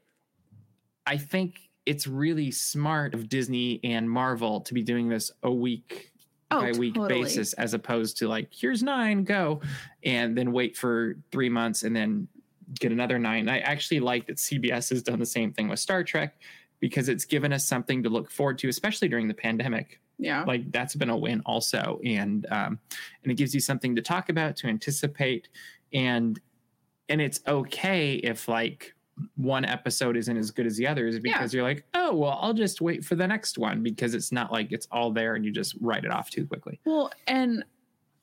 I 1.07 1.17
think 1.17 1.57
it's 1.85 2.07
really 2.07 2.51
smart 2.51 3.15
of 3.15 3.29
Disney 3.29 3.81
and 3.85 4.11
Marvel 4.11 4.61
to 4.63 4.75
be 4.75 4.83
doing 4.83 5.09
this 5.09 5.31
a 5.43 5.51
week 5.51 6.11
Oh, 6.53 6.61
by 6.61 6.71
week 6.79 6.95
totally. 6.95 7.23
basis 7.25 7.55
as 7.55 7.75
opposed 7.75 8.19
to 8.19 8.29
like 8.29 8.49
here's 8.53 8.81
nine 8.81 9.25
go 9.25 9.61
and 10.05 10.39
then 10.39 10.53
wait 10.53 10.77
for 10.77 11.17
three 11.33 11.49
months 11.49 11.83
and 11.83 11.95
then 11.95 12.29
get 12.79 12.93
another 12.93 13.19
nine. 13.19 13.49
I 13.49 13.61
actually 13.61 14.01
like 14.01 14.27
that 14.27 14.37
cbs 14.37 14.91
has 14.91 15.03
done 15.03 15.19
the 15.19 15.27
same 15.27 15.53
thing 15.53 15.69
with 15.69 15.79
star 15.79 16.05
trek 16.05 16.39
because 16.81 17.09
it's 17.09 17.25
given 17.25 17.53
us 17.53 17.67
something 17.67 18.03
to 18.03 18.09
look 18.09 18.31
forward 18.31 18.59
to 18.59 18.69
especially 18.69 19.09
during 19.09 19.29
the 19.29 19.35
pandemic. 19.35 20.01
Yeah. 20.19 20.45
like 20.45 20.73
that's 20.73 20.95
been 20.95 21.11
a 21.11 21.17
win 21.17 21.43
also. 21.45 22.01
And 22.05 22.47
um 22.51 22.79
and 23.23 23.33
it 23.33 23.35
gives 23.37 23.55
you 23.55 23.61
something 23.61 23.95
to 23.97 24.03
talk 24.03 24.29
about 24.29 24.57
to 24.57 24.67
anticipate. 24.67 25.49
And 25.93 26.41
and 27.09 27.21
it's 27.21 27.41
okay 27.47 28.15
if 28.15 28.49
like 28.49 28.95
one 29.37 29.65
episode 29.65 30.17
isn't 30.17 30.37
as 30.37 30.51
good 30.51 30.67
as 30.67 30.77
the 30.77 30.87
others 30.87 31.19
because 31.19 31.55
you're 31.55 31.63
like 31.63 31.87
oh 31.95 32.15
well 32.15 32.39
i'll 32.43 32.53
just 32.53 32.83
wait 32.83 33.03
for 33.03 33.15
the 33.15 33.27
next 33.27 33.57
one 33.57 33.83
because 33.83 34.13
it's 34.13 34.31
not 34.31 34.53
like 34.53 34.73
it's 34.73 34.87
all 34.93 35.11
there 35.11 35.37
and 35.37 35.45
you 35.45 35.51
just 35.51 35.75
write 35.81 36.05
it 36.05 36.11
off 36.11 36.29
too 36.29 36.47
quickly. 36.47 36.79
Well, 36.85 37.11
and 37.27 37.65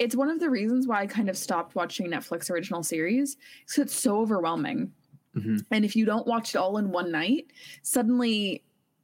it's 0.04 0.16
one 0.16 0.30
of 0.30 0.40
the 0.42 0.50
reasons 0.50 0.86
why 0.86 1.02
I 1.02 1.08
kind 1.08 1.30
of 1.30 1.38
stopped 1.38 1.76
watching 1.76 2.08
Netflix 2.08 2.52
original 2.52 2.84
series 2.84 3.38
because 3.62 3.78
it's 3.86 3.96
so 3.96 4.20
overwhelming. 4.20 4.92
Mhm. 5.36 5.66
And 5.72 5.86
if 5.86 5.96
you 5.96 6.06
don't 6.06 6.28
watch 6.28 6.54
it 6.54 6.58
all 6.58 6.78
in 6.78 6.90
one 6.92 7.10
night, 7.12 7.48
suddenly 7.82 8.64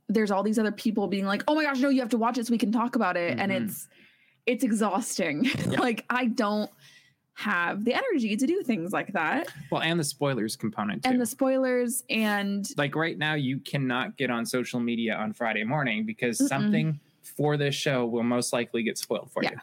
there's 0.10 0.30
all 0.30 0.44
these 0.44 0.60
other 0.60 0.72
people 0.72 1.08
being 1.08 1.26
like, 1.26 1.44
"Oh 1.48 1.56
my 1.56 1.64
gosh, 1.64 1.80
no, 1.80 1.90
you 1.90 2.02
have 2.02 2.10
to 2.10 2.18
watch 2.18 2.38
it 2.38 2.48
so 2.48 2.52
we 2.52 2.58
can 2.58 2.72
talk 2.72 2.96
about 2.96 3.16
it," 3.16 3.40
and 3.40 3.52
Mhm. 3.52 3.64
it's 3.66 3.88
it's 4.46 4.64
exhausting. 4.64 5.46
Yeah. 5.72 5.80
like 5.80 6.06
I 6.10 6.26
don't 6.26 6.70
have 7.36 7.86
the 7.86 7.94
energy 7.94 8.36
to 8.36 8.46
do 8.46 8.62
things 8.64 8.92
like 8.92 9.14
that, 9.14 9.48
well 9.72 9.82
and 9.82 9.98
the 10.00 10.04
spoilers 10.04 10.56
component 10.58 11.04
too 11.04 11.10
and 11.12 11.22
the 11.22 11.26
spoilers, 11.26 12.04
and 12.10 12.68
like 12.78 12.96
right 12.96 13.18
now 13.18 13.36
you 13.36 13.60
cannot 13.60 14.18
get 14.18 14.30
on 14.30 14.46
social 14.46 14.80
media 14.82 15.16
on 15.16 15.32
friday 15.32 15.64
morning 15.64 16.06
because 16.06 16.38
Mm-mm. 16.40 16.48
something 16.50 17.00
for 17.24 17.56
this 17.56 17.76
show 17.76 18.06
will 18.06 18.24
most 18.24 18.52
likely 18.52 18.84
get 18.84 18.98
spoiled 18.98 19.32
for 19.32 19.42
Yeah. 19.44 19.52
you 19.52 19.58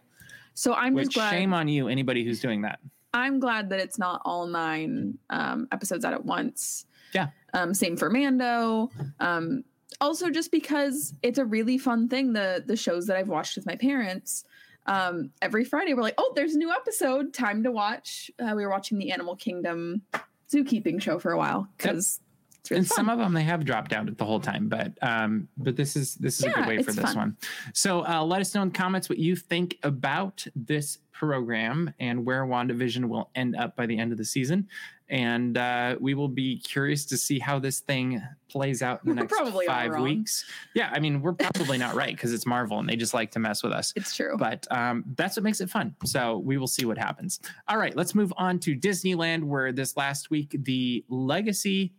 so 0.57 0.75
I'm 0.75 0.95
which 0.95 1.05
just 1.05 1.15
glad. 1.15 1.31
shame 1.31 1.55
on 1.55 1.69
you 1.69 1.87
anybody 1.87 2.25
who's 2.25 2.41
doing 2.41 2.63
that 2.63 2.81
I'm 3.17 3.41
glad 3.41 3.71
that 3.71 3.81
it's 3.81 3.99
not 3.99 4.21
all 4.25 4.47
nine 4.47 5.19
um, 5.31 5.69
episodes 5.73 6.05
out 6.05 6.13
at 6.13 6.25
once. 6.25 6.85
Yeah. 7.15 7.29
Um, 7.55 7.73
same 7.73 7.97
for 7.97 8.11
Mando. 8.11 8.91
Um, 9.21 9.65
also, 10.03 10.29
just 10.29 10.51
because 10.51 11.15
it's 11.23 11.39
a 11.39 11.45
really 11.45 11.79
fun 11.79 12.09
thing. 12.09 12.35
The 12.35 12.63
the 12.67 12.77
shows 12.77 13.07
that 13.07 13.17
I've 13.17 13.29
watched 13.29 13.57
with 13.57 13.65
my 13.65 13.77
parents. 13.77 14.45
Um, 14.85 15.31
every 15.41 15.65
Friday 15.65 15.95
we're 15.95 16.03
like, 16.03 16.15
oh, 16.19 16.33
there's 16.37 16.55
a 16.55 16.59
new 16.59 16.71
episode. 16.71 17.33
Time 17.33 17.63
to 17.65 17.73
watch. 17.73 18.31
Uh, 18.39 18.53
we 18.55 18.65
were 18.65 18.71
watching 18.71 18.99
the 18.99 19.11
Animal 19.11 19.35
Kingdom 19.35 20.03
zookeeping 20.53 21.01
show 21.01 21.19
for 21.19 21.33
a 21.33 21.39
while 21.39 21.69
because 21.77 22.21
really 22.70 22.78
and 22.80 22.88
fun. 22.88 22.96
some 22.96 23.08
of 23.08 23.18
them 23.18 23.32
they 23.32 23.42
have 23.42 23.64
dropped 23.64 23.92
out 23.92 24.16
the 24.16 24.25
whole 24.25 24.40
time 24.40 24.68
but 24.68 24.92
um 25.02 25.49
but 25.56 25.76
this 25.76 25.96
is 25.96 26.14
this 26.16 26.38
is 26.38 26.44
a 26.44 26.50
good 26.50 26.66
way 26.66 26.82
for 26.82 26.92
this 26.92 27.04
fun. 27.04 27.16
one 27.16 27.37
so 27.73 28.06
uh 28.06 28.23
let 28.23 28.40
us 28.40 28.54
know 28.54 28.62
in 28.62 28.68
the 28.68 28.75
comments 28.75 29.08
what 29.08 29.18
you 29.18 29.37
think 29.37 29.78
about 29.82 30.46
this 30.54 30.99
program 31.12 31.92
and 31.99 32.25
where 32.26 32.44
wandavision 32.44 33.06
will 33.08 33.30
end 33.35 33.56
up 33.56 33.75
by 33.75 33.87
the 33.87 33.99
end 33.99 34.12
of 34.12 34.18
the 34.18 34.25
season 34.25 34.68
and 35.08 35.56
uh 35.56 35.96
we 36.00 36.14
will 36.14 36.28
be 36.28 36.58
curious 36.58 37.04
to 37.06 37.16
see 37.16 37.38
how 37.38 37.58
this 37.58 37.80
thing 37.80 38.20
plays 38.49 38.82
out 38.82 39.00
in 39.04 39.11
the 39.11 39.14
We're 39.14 39.23
next 39.23 39.32
probably 39.32 39.66
five 39.66 39.99
weeks 40.00 40.44
yeah 40.75 40.90
i 40.92 40.99
mean 40.99 41.23
we're 41.23 41.32
probably 41.32 41.78
not 41.78 41.94
right 41.94 42.14
because 42.14 42.32
it's 42.35 42.44
marvel 42.44 42.78
and 42.80 42.88
they 42.88 42.96
just 42.96 43.14
like 43.14 43.30
to 43.30 43.38
mess 43.38 43.62
with 43.62 43.73
us 43.73 43.92
it's 43.96 44.14
true. 44.14 44.37
but 44.37 44.66
um, 44.70 45.04
that's 45.16 45.37
what 45.37 45.42
makes 45.44 45.61
it 45.61 45.70
fun. 45.70 45.94
So 46.04 46.38
we 46.38 46.58
will 46.58 46.66
see 46.66 46.85
what 46.85 46.99
happens. 46.99 47.40
All 47.68 47.78
right, 47.78 47.96
let's 47.96 48.14
move 48.14 48.32
on 48.37 48.58
to 48.61 48.75
Disneyland, 48.76 49.44
where 49.44 49.73
this 49.73 49.96
last 49.96 50.30
week 50.30 50.54
the 50.64 51.04
Legacy 51.08 51.92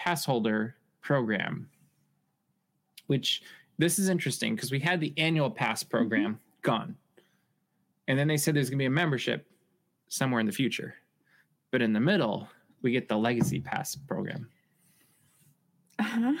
Pass 0.00 0.24
Holder 0.24 0.76
program, 1.02 1.68
which 3.06 3.42
this 3.76 3.98
is 3.98 4.08
interesting 4.08 4.54
because 4.54 4.72
we 4.72 4.80
had 4.80 4.98
the 4.98 5.12
annual 5.18 5.50
pass 5.50 5.82
program 5.82 6.40
gone, 6.62 6.96
and 8.08 8.18
then 8.18 8.26
they 8.26 8.38
said 8.38 8.56
there's 8.56 8.70
going 8.70 8.78
to 8.78 8.82
be 8.82 8.86
a 8.86 8.90
membership 8.90 9.46
somewhere 10.08 10.40
in 10.40 10.46
the 10.46 10.52
future, 10.52 10.94
but 11.70 11.82
in 11.82 11.92
the 11.92 12.00
middle 12.00 12.48
we 12.80 12.92
get 12.92 13.10
the 13.10 13.16
Legacy 13.16 13.60
Pass 13.60 13.94
program. 13.94 14.48
Uh-huh. 15.98 16.32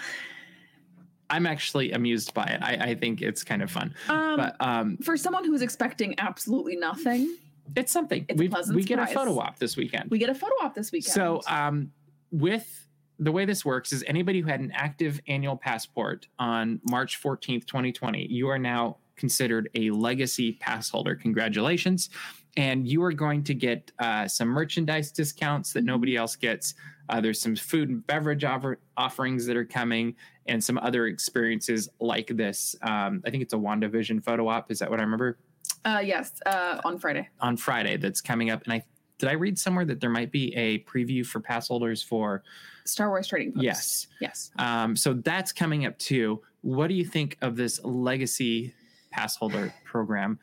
I'm 1.28 1.46
actually 1.46 1.92
amused 1.92 2.32
by 2.32 2.44
it. 2.44 2.62
I, 2.62 2.92
I 2.92 2.94
think 2.94 3.20
it's 3.20 3.44
kind 3.44 3.60
of 3.60 3.70
fun. 3.70 3.94
Um, 4.08 4.36
but 4.38 4.56
um, 4.60 4.96
for 5.04 5.18
someone 5.18 5.44
who's 5.44 5.60
expecting 5.60 6.14
absolutely 6.18 6.76
nothing, 6.76 7.36
it's 7.76 7.92
something. 7.92 8.24
It's 8.26 8.40
a 8.40 8.42
we 8.42 8.48
pleasant 8.48 8.74
we 8.74 8.84
get 8.84 8.98
a 8.98 9.06
photo 9.06 9.38
op 9.38 9.58
this 9.58 9.76
weekend. 9.76 10.10
we 10.10 10.18
get 10.18 10.30
a 10.30 10.34
photo 10.34 10.54
op 10.62 10.74
this 10.74 10.92
weekend. 10.92 11.12
So, 11.12 11.42
um, 11.46 11.92
with 12.32 12.86
the 13.20 13.30
way 13.30 13.44
this 13.44 13.64
works 13.64 13.92
is 13.92 14.02
anybody 14.06 14.40
who 14.40 14.48
had 14.48 14.60
an 14.60 14.72
active 14.74 15.20
annual 15.28 15.56
passport 15.56 16.26
on 16.38 16.80
March 16.90 17.22
14th, 17.22 17.66
2020, 17.66 18.26
you 18.26 18.48
are 18.48 18.58
now 18.58 18.96
considered 19.16 19.68
a 19.74 19.90
legacy 19.90 20.52
pass 20.52 20.88
holder. 20.88 21.14
Congratulations. 21.14 22.08
And 22.56 22.88
you 22.88 23.02
are 23.04 23.12
going 23.12 23.44
to 23.44 23.54
get 23.54 23.92
uh, 23.98 24.26
some 24.26 24.48
merchandise 24.48 25.12
discounts 25.12 25.74
that 25.74 25.84
nobody 25.84 26.16
else 26.16 26.34
gets. 26.34 26.74
Uh, 27.10 27.20
there's 27.20 27.40
some 27.40 27.54
food 27.54 27.90
and 27.90 28.06
beverage 28.06 28.42
offer- 28.42 28.80
offerings 28.96 29.44
that 29.46 29.56
are 29.56 29.66
coming 29.66 30.16
and 30.46 30.64
some 30.64 30.78
other 30.78 31.06
experiences 31.06 31.90
like 32.00 32.28
this. 32.28 32.74
Um, 32.82 33.22
I 33.26 33.30
think 33.30 33.42
it's 33.42 33.52
a 33.52 33.58
WandaVision 33.58 34.24
photo 34.24 34.48
op. 34.48 34.70
Is 34.72 34.78
that 34.78 34.90
what 34.90 34.98
I 34.98 35.02
remember? 35.02 35.38
uh, 35.84 36.02
yes, 36.04 36.32
uh, 36.46 36.80
on 36.84 36.98
Friday. 36.98 37.28
On 37.40 37.56
Friday 37.56 37.96
that's 37.96 38.20
coming 38.20 38.50
up. 38.50 38.62
And 38.64 38.72
I 38.72 38.84
did 39.20 39.28
I 39.28 39.32
read 39.34 39.58
somewhere 39.58 39.84
that 39.84 40.00
there 40.00 40.10
might 40.10 40.32
be 40.32 40.54
a 40.56 40.78
preview 40.80 41.24
for 41.24 41.38
pass 41.40 41.68
holders 41.68 42.02
for 42.02 42.42
Star 42.84 43.08
Wars 43.10 43.28
Trading 43.28 43.52
Post. 43.52 43.62
Yes. 43.64 44.06
Yes. 44.20 44.50
Um, 44.58 44.96
so 44.96 45.12
that's 45.14 45.52
coming 45.52 45.86
up 45.86 45.96
too. 45.98 46.40
What 46.62 46.88
do 46.88 46.94
you 46.94 47.04
think 47.04 47.36
of 47.42 47.54
this 47.56 47.82
legacy 47.84 48.74
pass 49.10 49.36
holder 49.36 49.72
program 49.84 50.38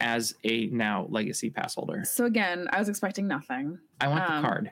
as 0.00 0.34
a 0.44 0.66
now 0.66 1.06
legacy 1.08 1.50
pass 1.50 1.74
holder? 1.76 2.02
So 2.04 2.24
again, 2.24 2.68
I 2.72 2.78
was 2.78 2.88
expecting 2.88 3.26
nothing. 3.28 3.78
I 4.00 4.08
want 4.08 4.28
Um, 4.28 4.42
the 4.42 4.48
card. 4.48 4.70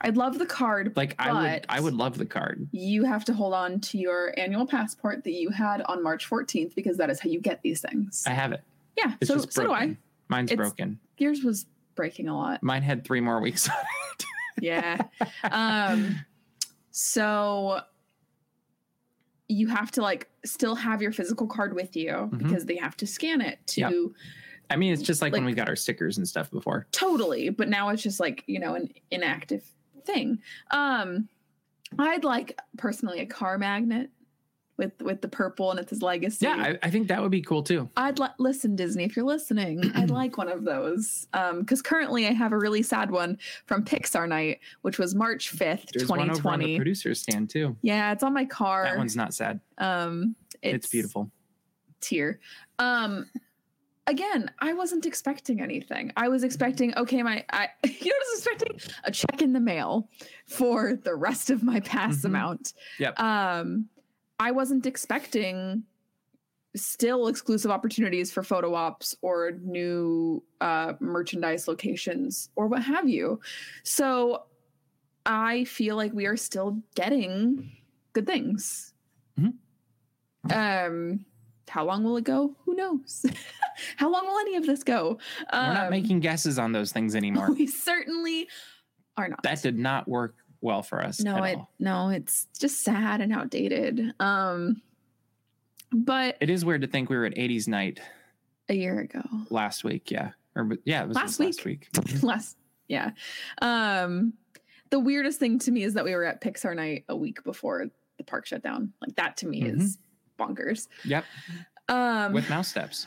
I'd 0.00 0.16
love 0.16 0.38
the 0.38 0.46
card. 0.46 0.92
Like 0.94 1.14
I 1.18 1.32
would 1.32 1.66
I 1.68 1.80
would 1.80 1.94
love 1.94 2.18
the 2.18 2.26
card. 2.26 2.68
You 2.70 3.04
have 3.04 3.24
to 3.26 3.32
hold 3.34 3.54
on 3.54 3.80
to 3.80 3.98
your 3.98 4.32
annual 4.38 4.66
passport 4.66 5.24
that 5.24 5.32
you 5.32 5.50
had 5.50 5.82
on 5.82 6.02
March 6.02 6.28
14th 6.28 6.74
because 6.74 6.98
that 6.98 7.10
is 7.10 7.18
how 7.20 7.28
you 7.30 7.40
get 7.40 7.62
these 7.62 7.80
things. 7.80 8.22
I 8.26 8.30
have 8.30 8.52
it. 8.52 8.62
yeah. 8.96 9.14
It's 9.20 9.28
so 9.30 9.38
so 9.38 9.64
do. 9.64 9.72
I. 9.72 9.96
Mine's 10.28 10.50
It's- 10.52 10.56
broken. 10.68 10.98
Yours 11.18 11.42
was 11.42 11.66
breaking 11.96 12.28
a 12.28 12.36
lot. 12.36 12.62
Mine 12.62 12.82
had 12.82 13.04
three 13.04 13.20
more 13.20 13.40
weeks 13.40 13.68
on 13.68 13.74
it. 13.76 14.24
Yeah. 14.62 14.96
um 15.44 16.20
so 16.90 17.80
you 19.48 19.68
have 19.68 19.90
to 19.92 20.02
like 20.02 20.28
still 20.44 20.74
have 20.74 21.02
your 21.02 21.12
physical 21.12 21.46
card 21.46 21.74
with 21.74 21.94
you 21.94 22.10
Mhm. 22.12 22.38
because 22.38 22.64
they 22.64 22.76
have 22.76 22.96
to 22.98 23.06
scan 23.06 23.40
it 23.40 23.58
to 23.68 23.80
Yep. 23.80 23.92
I 24.68 24.74
mean, 24.76 24.92
it's 24.92 25.02
just 25.02 25.22
like, 25.22 25.32
when 25.32 25.44
we 25.44 25.52
got 25.52 25.68
our 25.68 25.76
stickers 25.76 26.16
and 26.18 26.26
stuff 26.26 26.50
before. 26.50 26.86
totally 26.90 27.50
but 27.50 27.68
now 27.68 27.90
it's 27.90 28.02
just 28.02 28.18
like 28.18 28.42
you 28.46 28.58
know 28.58 28.74
an 28.74 28.88
inactive 29.10 29.62
thing 30.04 30.38
um 30.70 31.28
i'd 31.98 32.24
like 32.24 32.58
personally 32.78 33.20
a 33.20 33.26
car 33.26 33.58
magnet 33.58 34.10
with 34.78 34.92
with 35.02 35.22
the 35.22 35.28
purple 35.28 35.70
and 35.70 35.80
it's 35.80 35.90
his 35.90 36.02
legacy 36.02 36.44
Yeah, 36.46 36.56
I, 36.82 36.86
I 36.86 36.90
think 36.90 37.08
that 37.08 37.22
would 37.22 37.30
be 37.30 37.40
cool 37.42 37.62
too. 37.62 37.88
i'd 37.96 38.18
like 38.18 38.32
listen 38.38 38.76
disney 38.76 39.04
if 39.04 39.16
you're 39.16 39.24
listening 39.24 39.80
i'd 39.94 40.10
like 40.22 40.36
one 40.36 40.48
of 40.48 40.64
those 40.64 41.26
um 41.32 41.60
because 41.60 41.80
currently 41.82 42.26
i 42.26 42.32
have 42.32 42.52
a 42.52 42.58
really 42.58 42.82
sad 42.82 43.10
one 43.10 43.38
from 43.66 43.84
pixar 43.84 44.28
night 44.28 44.60
which 44.82 44.98
was 44.98 45.14
march 45.14 45.50
5th 45.56 45.92
There's 45.92 46.08
one 46.08 46.20
over 46.20 46.30
on 46.48 46.58
the 46.58 46.66
2020 46.66 46.76
producer's 46.76 47.20
stand 47.20 47.48
too. 47.50 47.76
yeah 47.82 48.12
it's 48.12 48.22
on 48.22 48.34
my 48.34 48.44
car 48.44 48.84
That 48.84 48.98
one's 48.98 49.16
not 49.16 49.32
sad. 49.34 49.60
um 49.78 50.36
It's, 50.62 50.88
beautiful. 50.88 51.30
tier. 52.00 52.40
Um 52.78 53.26
again, 54.08 54.48
I 54.60 54.72
wasn't 54.72 55.04
expecting 55.04 55.60
anything. 55.60 56.12
I 56.16 56.28
was 56.28 56.44
expecting 56.44 56.94
okay, 56.96 57.22
my 57.22 57.44
I 57.50 57.68
you 57.84 57.90
know 58.10 58.14
I 58.14 58.24
was 58.30 58.38
expecting? 58.38 58.80
A 59.04 59.10
check 59.10 59.42
in 59.42 59.52
the 59.52 59.60
mail 59.60 60.08
for 60.46 60.94
the 60.94 61.14
rest 61.14 61.50
of 61.50 61.62
my 61.62 61.80
pass 61.80 62.18
Mhm. 62.20 62.26
amount. 62.26 62.72
Yep. 63.00 63.18
Um 63.18 63.88
I 64.38 64.50
wasn't 64.50 64.86
expecting 64.86 65.84
still 66.74 67.28
exclusive 67.28 67.70
opportunities 67.70 68.30
for 68.30 68.42
photo 68.42 68.74
ops 68.74 69.16
or 69.22 69.52
new 69.62 70.42
uh 70.60 70.92
merchandise 71.00 71.66
locations 71.68 72.50
or 72.54 72.66
what 72.66 72.82
have 72.82 73.08
you. 73.08 73.40
So 73.82 74.42
I 75.24 75.64
feel 75.64 75.96
like 75.96 76.12
we 76.12 76.26
are 76.26 76.36
still 76.36 76.78
getting 76.94 77.70
good 78.12 78.26
things. 78.26 78.92
Mhm. 79.40 79.54
Um 80.52 81.24
how 81.68 81.84
long 81.84 82.04
will 82.04 82.16
it 82.18 82.24
go? 82.24 82.54
Who 82.64 82.74
knows? 82.74 83.24
how 83.96 84.10
long 84.12 84.26
will 84.26 84.38
any 84.38 84.56
of 84.56 84.66
this 84.66 84.84
go? 84.84 85.18
We're 85.52 85.72
not 85.72 85.84
Um, 85.86 85.90
making 85.90 86.20
guesses 86.20 86.58
on 86.58 86.72
those 86.72 86.92
things 86.92 87.14
anymore. 87.16 87.50
we 87.58 87.66
certainly 87.66 88.48
are 89.16 89.28
not. 89.28 89.42
that 89.44 89.62
did 89.62 89.78
not 89.78 90.06
work 90.06 90.36
well 90.66 90.82
for 90.82 91.02
us 91.02 91.20
no, 91.20 91.36
at 91.42 91.52
it 91.52 91.56
all. 91.56 91.70
no, 91.78 92.08
it's 92.10 92.46
just 92.58 92.82
sad 92.82 93.20
and 93.22 93.32
outdated. 93.32 94.12
Um 94.20 94.82
but 95.92 96.36
It 96.40 96.50
is 96.50 96.64
weird 96.64 96.82
to 96.82 96.88
think 96.88 97.08
we 97.08 97.16
were 97.16 97.24
at 97.24 97.34
80s 97.36 97.68
night 97.68 98.00
a 98.68 98.74
year 98.74 98.98
ago. 99.00 99.22
last 99.50 99.84
week. 99.84 100.10
Yeah. 100.10 100.32
Or 100.56 100.68
yeah, 100.84 101.02
it 101.04 101.08
was 101.08 101.14
Last 101.14 101.38
last 101.40 101.64
week. 101.64 101.88
last 102.22 102.56
yeah 102.88 103.10
um 103.62 104.32
the 104.90 104.98
weirdest 105.00 105.38
thing 105.40 105.58
to 105.60 105.70
me 105.72 105.82
is 105.82 105.94
that 105.94 106.04
we 106.04 106.14
were 106.14 106.24
at 106.24 106.40
pixar 106.40 106.74
night 106.76 107.04
a 107.08 107.16
week 107.16 107.42
before 107.44 107.86
the 108.18 108.24
park 108.24 108.46
shut 108.46 108.62
down 108.62 108.92
like 109.00 109.14
that 109.16 109.36
to 109.38 109.46
me 109.48 109.62
is 109.62 109.98
bonkers 110.38 110.86
Yep. 111.04 111.24
um 111.88 112.32
With 112.32 112.48
mouse 112.48 112.68
steps. 112.68 113.06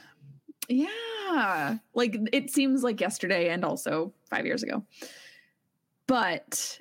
yeah 0.68 1.78
like 1.94 2.18
it 2.34 2.50
seems 2.52 2.84
like 2.84 3.00
yesterday 3.02 3.50
and 3.50 3.64
also 3.64 4.14
five 4.30 4.46
years 4.46 4.64
ago 4.64 4.84
but 6.08 6.78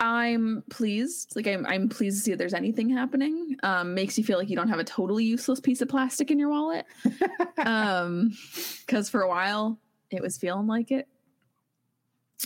i'm 0.00 0.62
pleased 0.70 1.34
like 1.36 1.46
i'm, 1.46 1.64
I'm 1.66 1.88
pleased 1.88 2.18
to 2.18 2.22
see 2.24 2.30
that 2.32 2.38
there's 2.38 2.54
anything 2.54 2.88
happening 2.88 3.56
um 3.62 3.94
makes 3.94 4.16
you 4.18 4.24
feel 4.24 4.38
like 4.38 4.48
you 4.50 4.56
don't 4.56 4.68
have 4.68 4.78
a 4.78 4.84
totally 4.84 5.24
useless 5.24 5.60
piece 5.60 5.80
of 5.82 5.88
plastic 5.88 6.30
in 6.30 6.38
your 6.38 6.48
wallet 6.48 6.86
um 7.58 8.32
because 8.86 9.08
for 9.10 9.20
a 9.22 9.28
while 9.28 9.78
it 10.10 10.22
was 10.22 10.38
feeling 10.38 10.66
like 10.66 10.90
it 10.90 11.06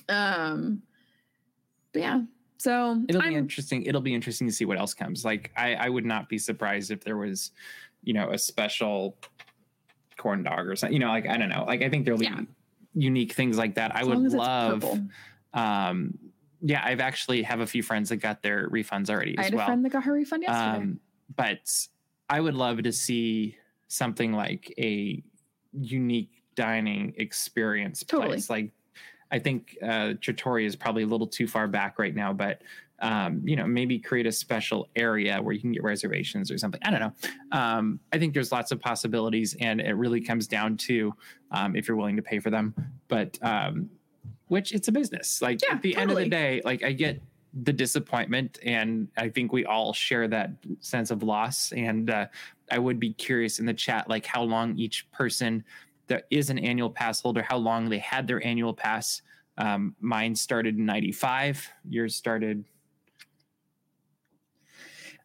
um 0.08 0.82
but 1.92 2.02
yeah 2.02 2.20
so 2.56 2.98
It'll 3.08 3.20
be 3.20 3.26
I'm- 3.28 3.36
interesting. 3.36 3.82
It'll 3.82 4.00
be 4.00 4.14
interesting 4.14 4.46
to 4.46 4.52
see 4.52 4.64
what 4.64 4.78
else 4.78 4.94
comes. 4.94 5.22
Like 5.22 5.50
I, 5.54 5.74
I 5.74 5.88
would 5.90 6.06
not 6.06 6.30
be 6.30 6.38
surprised 6.38 6.90
if 6.90 7.04
there 7.04 7.18
was, 7.18 7.50
you 8.02 8.14
know, 8.14 8.30
a 8.30 8.38
special 8.38 9.18
corn 10.16 10.42
dog 10.44 10.66
or 10.66 10.74
something. 10.74 10.94
You 10.94 11.00
know, 11.00 11.08
like 11.08 11.28
I 11.28 11.36
don't 11.36 11.50
know. 11.50 11.64
Like 11.66 11.82
I 11.82 11.90
think 11.90 12.06
there'll 12.06 12.18
be 12.18 12.24
Yeah. 12.24 12.40
unique 12.94 13.34
things 13.34 13.58
like 13.58 13.74
that. 13.74 13.94
I 13.94 14.00
as 14.00 14.06
would 14.06 14.16
as 14.18 14.24
it's 14.24 14.34
love. 14.34 14.82
Um, 15.52 16.18
yeah, 16.66 16.82
I've 16.82 17.00
actually 17.00 17.42
have 17.42 17.60
a 17.60 17.66
few 17.66 17.82
friends 17.82 18.08
that 18.08 18.16
got 18.16 18.42
their 18.42 18.70
refunds 18.70 19.10
already 19.10 19.36
i 19.36 19.42
as 19.42 19.46
had 19.50 19.54
a 19.60 19.64
friend 19.64 19.84
that 19.84 19.90
got 19.90 20.04
her 20.04 20.12
refund 20.12 20.42
yesterday 20.42 20.78
Um, 20.78 21.00
but 21.36 21.70
I 22.30 22.40
would 22.40 22.54
love 22.54 22.82
to 22.82 22.92
see 22.92 23.56
something 23.88 24.32
like 24.32 24.72
a 24.78 25.22
unique 25.72 26.42
dining 26.54 27.14
experience 27.18 28.02
Totally. 28.02 28.28
place. 28.28 28.50
Like 28.50 28.70
I 29.30 29.38
think 29.38 29.76
uh, 29.82 30.14
Trattoria 30.20 30.66
is 30.66 30.74
probably 30.74 31.02
a 31.02 31.06
little 31.06 31.26
too 31.26 31.46
far 31.46 31.68
back 31.68 31.98
right 31.98 32.14
now, 32.14 32.32
but 32.32 32.62
um, 33.00 33.42
you 33.44 33.56
know, 33.56 33.66
maybe 33.66 33.98
create 33.98 34.26
a 34.26 34.32
special 34.32 34.88
area 34.96 35.42
where 35.42 35.52
you 35.52 35.60
can 35.60 35.72
get 35.72 35.82
reservations 35.82 36.50
or 36.50 36.56
something. 36.56 36.80
I 36.84 36.90
don't 36.90 37.00
know. 37.00 37.12
Um, 37.52 38.00
I 38.12 38.18
think 38.18 38.32
there's 38.32 38.52
lots 38.52 38.70
of 38.70 38.80
possibilities, 38.80 39.56
and 39.60 39.80
it 39.80 39.94
really 39.94 40.20
comes 40.20 40.46
down 40.46 40.76
to 40.78 41.12
um, 41.50 41.76
if 41.76 41.88
you're 41.88 41.96
willing 41.96 42.16
to 42.16 42.22
pay 42.22 42.38
for 42.38 42.50
them. 42.50 42.72
But 43.08 43.38
um, 43.42 43.90
which 44.48 44.72
it's 44.72 44.88
a 44.88 44.92
business. 44.92 45.40
Like 45.40 45.60
Yeah, 45.62 45.74
at 45.74 45.82
the 45.82 45.96
end 45.96 46.10
of 46.10 46.16
the 46.16 46.28
day, 46.28 46.60
like 46.64 46.82
I 46.82 46.92
get 46.92 47.20
the 47.62 47.72
disappointment, 47.72 48.58
and 48.64 49.08
I 49.16 49.28
think 49.28 49.52
we 49.52 49.64
all 49.64 49.92
share 49.92 50.26
that 50.28 50.50
sense 50.80 51.10
of 51.10 51.22
loss. 51.22 51.72
And 51.72 52.10
uh, 52.10 52.26
I 52.70 52.78
would 52.78 52.98
be 52.98 53.12
curious 53.12 53.58
in 53.58 53.66
the 53.66 53.74
chat, 53.74 54.08
like 54.08 54.26
how 54.26 54.42
long 54.42 54.76
each 54.76 55.10
person 55.12 55.64
that 56.08 56.26
is 56.30 56.50
an 56.50 56.58
annual 56.58 56.90
pass 56.90 57.20
holder, 57.20 57.42
how 57.42 57.56
long 57.56 57.88
they 57.88 57.98
had 57.98 58.26
their 58.26 58.44
annual 58.44 58.74
pass. 58.74 59.22
Um, 59.56 59.94
mine 60.00 60.34
started 60.34 60.76
in 60.76 60.84
'95. 60.84 61.68
Yours 61.88 62.14
started 62.14 62.64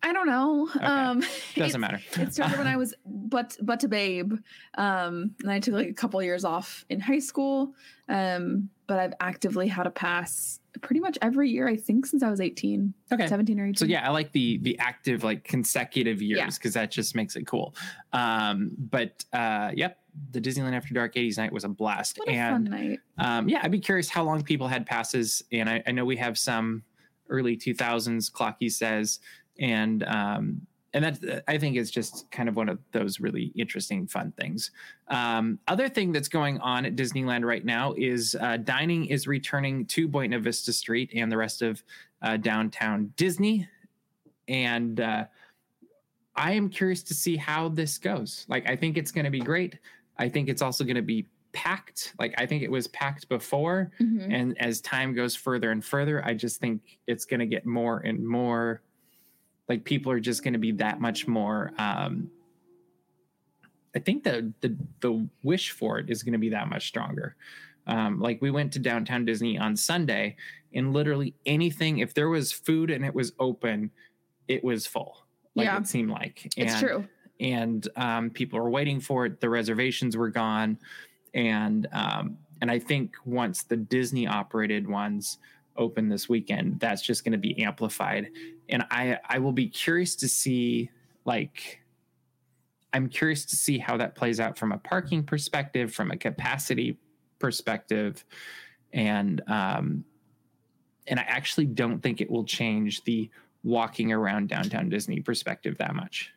i 0.04 0.14
don't 0.14 0.28
know 0.28 0.68
Okay. 0.76 0.86
um 0.86 1.24
doesn't 1.56 1.82
matter. 1.82 2.00
it 2.18 2.34
started 2.34 2.58
when 2.58 2.68
i 2.68 2.78
was 2.78 2.94
but 3.06 3.58
but 3.62 3.84
a 3.84 3.88
babe 3.88 4.34
um 4.78 5.36
and 5.42 5.52
i 5.52 5.60
took 5.60 5.74
like 5.74 5.90
a 5.90 5.94
couple 5.94 6.22
years 6.24 6.46
off 6.46 6.86
in 6.90 7.00
high 7.00 7.20
school 7.20 7.74
um 8.08 8.70
but 8.88 8.98
i've 9.00 9.14
actively 9.20 9.68
had 9.68 9.88
a 9.88 9.92
pass 9.92 10.60
pretty 10.82 11.00
much 11.02 11.18
every 11.22 11.50
year 11.50 11.68
i 11.68 11.76
think 11.76 12.06
since 12.06 12.24
i 12.24 12.30
was 12.30 12.40
18 12.40 12.94
Okay. 13.12 13.28
17 13.28 13.60
or 13.60 13.64
18 13.66 13.76
So 13.76 13.86
yeah, 13.86 14.06
I 14.08 14.12
like 14.12 14.32
the 14.32 14.60
the 14.60 14.78
active 14.80 15.24
like 15.24 15.44
consecutive 15.44 16.22
years 16.22 16.58
because 16.60 16.76
that 16.76 16.92
just 16.92 17.16
makes 17.16 17.36
it 17.36 17.48
cool. 17.48 17.74
Um, 18.14 18.72
but 18.78 19.26
uh, 19.34 19.72
yep, 19.76 19.98
the 20.32 20.40
Disneyland 20.40 20.74
After 20.74 20.94
Dark 20.94 21.16
'80s 21.16 21.38
night 21.40 21.52
was 21.52 21.64
a 21.64 21.70
blast, 21.70 22.20
what 22.20 22.28
a 22.30 22.32
and 22.34 22.54
fun 22.54 22.64
night 22.80 23.00
um, 23.18 23.50
yeah, 23.50 23.62
I'd 23.64 23.72
be 23.72 23.80
curious 23.80 24.08
how 24.10 24.24
long 24.24 24.44
people 24.44 24.68
had 24.68 24.86
passes, 24.86 25.42
and 25.52 25.68
I, 25.68 25.82
I 25.88 25.92
know 25.92 26.06
we 26.06 26.18
have 26.18 26.38
some 26.38 26.84
early 27.30 27.58
2000s. 27.58 28.32
Clocky 28.32 28.72
says, 28.72 29.20
and 29.60 30.04
um, 30.04 30.62
and 30.94 31.04
that 31.04 31.44
I 31.48 31.58
think 31.58 31.78
is 31.78 31.92
just 31.92 32.30
kind 32.32 32.50
of 32.50 32.56
one 32.56 32.68
of 32.68 32.80
those 32.92 33.20
really 33.20 33.52
interesting, 33.56 34.08
fun 34.08 34.32
things. 34.40 34.72
Um, 35.08 35.60
other 35.68 35.88
thing 35.88 36.12
that's 36.12 36.30
going 36.30 36.58
on 36.60 36.86
at 36.86 36.96
Disneyland 36.96 37.46
right 37.46 37.64
now 37.64 37.94
is 37.98 38.36
uh, 38.40 38.58
dining 38.58 39.06
is 39.06 39.28
returning 39.28 39.86
to 39.88 40.08
Buena 40.08 40.40
Vista 40.40 40.74
Street 40.74 41.12
and 41.14 41.32
the 41.32 41.38
rest 41.38 41.62
of 41.62 41.84
uh, 42.22 42.38
downtown 42.38 43.14
Disney, 43.16 43.68
and 44.48 45.00
uh, 45.00 45.26
I 46.36 46.54
am 46.54 46.70
curious 46.70 47.04
to 47.04 47.14
see 47.14 47.36
how 47.36 47.70
this 47.70 47.98
goes. 47.98 48.46
Like, 48.48 48.68
I 48.70 48.76
think 48.76 48.98
it's 48.98 49.12
going 49.12 49.26
to 49.26 49.32
be 49.32 49.42
great. 49.42 49.78
I 50.18 50.30
think 50.30 50.48
it's 50.48 50.62
also 50.62 50.84
going 50.86 50.96
to 50.96 51.02
be 51.02 51.28
packed. 51.52 52.14
Like, 52.18 52.34
I 52.38 52.46
think 52.46 52.64
it 52.64 52.72
was 52.72 52.88
packed 52.88 53.28
before. 53.28 53.92
Mhm. 54.00 54.34
And 54.34 54.58
as 54.62 54.80
time 54.82 55.14
goes 55.14 55.36
further 55.36 55.72
and 55.72 55.84
further, 55.84 56.24
I 56.26 56.34
just 56.34 56.62
think 56.62 56.98
it's 57.08 57.26
going 57.26 57.42
to 57.42 57.46
get 57.46 57.66
more 57.66 58.00
and 58.00 58.26
more 58.26 58.82
like 59.70 59.84
people 59.86 60.12
are 60.12 60.20
just 60.20 60.44
going 60.44 60.54
to 60.54 60.60
be 60.60 60.72
that 60.74 61.00
much 61.00 61.28
more. 61.28 61.72
Um, 61.78 62.30
I 63.96 64.00
think 64.00 64.24
the, 64.24 64.52
the 64.62 64.76
the 65.00 65.28
wish 65.44 65.72
for 65.72 66.00
it 66.00 66.10
is 66.10 66.22
going 66.24 66.34
to 66.34 66.40
be 66.40 66.50
that 66.50 66.68
much 66.70 66.88
stronger. 66.88 67.36
Um, 67.88 68.20
like 68.20 68.42
we 68.42 68.52
went 68.52 68.72
to 68.74 68.80
downtown 68.80 69.26
Disney 69.26 69.58
on 69.58 69.76
Sunday, 69.76 70.36
and 70.74 70.94
literally 70.94 71.34
anything, 71.46 72.00
if 72.00 72.14
there 72.14 72.30
was 72.30 72.52
food 72.52 72.92
and 72.92 73.04
it 73.04 73.14
was 73.16 73.34
open, 73.40 73.90
it 74.48 74.64
was 74.64 74.86
full. 74.86 75.26
Like 75.56 75.66
Yeah. 75.66 75.78
it 75.80 75.88
seemed 75.88 76.12
like. 76.12 76.52
It's 76.56 76.80
true. 76.80 77.08
and 77.40 77.88
um, 77.96 78.30
people 78.30 78.60
were 78.60 78.70
waiting 78.70 79.00
for 79.00 79.26
it. 79.26 79.40
The 79.42 79.50
reservations 79.50 80.16
were 80.18 80.30
gone, 80.30 80.78
and 81.34 81.88
um, 81.92 82.38
and 82.62 82.70
I 82.70 82.78
think 82.78 83.16
once 83.26 83.64
the 83.64 83.78
Disney 83.78 84.28
operated 84.28 84.88
ones 84.88 85.40
open 85.80 86.10
this 86.10 86.30
weekend, 86.30 86.80
that's 86.80 87.02
just 87.02 87.24
going 87.24 87.32
to 87.32 87.40
be 87.40 87.60
amplified. 87.64 88.30
And 88.70 88.84
I 88.92 89.18
I 89.28 89.40
will 89.40 89.52
be 89.52 89.68
curious 89.68 90.16
to 90.18 90.28
see 90.28 90.92
like 91.26 91.82
I'm 92.94 93.08
curious 93.08 93.46
to 93.46 93.56
see 93.56 93.78
how 93.78 93.98
that 93.98 94.16
plays 94.16 94.40
out 94.40 94.58
from 94.58 94.72
a 94.72 94.78
parking 94.78 95.24
perspective, 95.24 95.94
from 95.94 96.12
a 96.12 96.18
capacity 96.18 96.98
perspective, 97.40 98.24
and 98.94 99.42
um, 99.48 100.04
and 101.08 101.20
I 101.20 101.24
actually 101.24 101.66
don't 101.66 102.02
think 102.02 102.22
it 102.22 102.30
will 102.30 102.46
change 102.46 103.04
the 103.04 103.30
walking 103.64 104.12
around 104.12 104.50
downtown 104.50 104.90
Disney 104.90 105.20
perspective 105.20 105.78
that 105.80 105.96
much 105.96 106.32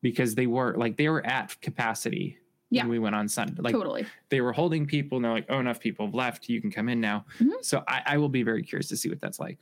because 0.00 0.34
they 0.34 0.46
were 0.46 0.74
like 0.76 0.96
they 0.96 1.08
were 1.08 1.24
at 1.26 1.60
capacity 1.60 2.38
Yeah. 2.72 2.86
we 2.86 2.98
went 2.98 3.14
on 3.14 3.28
Sunday. 3.28 3.60
Like 3.60 3.72
totally. 3.74 4.06
they 4.30 4.40
were 4.40 4.52
holding 4.52 4.86
people 4.86 5.16
and 5.18 5.24
they're 5.24 5.32
like, 5.32 5.46
oh, 5.48 5.58
enough 5.58 5.78
people 5.78 6.06
have 6.06 6.14
left. 6.14 6.48
You 6.48 6.60
can 6.60 6.70
come 6.70 6.88
in 6.88 7.00
now. 7.00 7.26
Mhm. 7.38 7.62
So 7.62 7.84
I, 7.86 8.02
I 8.06 8.18
will 8.18 8.28
be 8.28 8.42
very 8.42 8.62
curious 8.62 8.88
to 8.88 8.96
see 8.96 9.08
what 9.08 9.20
that's 9.20 9.38
like. 9.38 9.58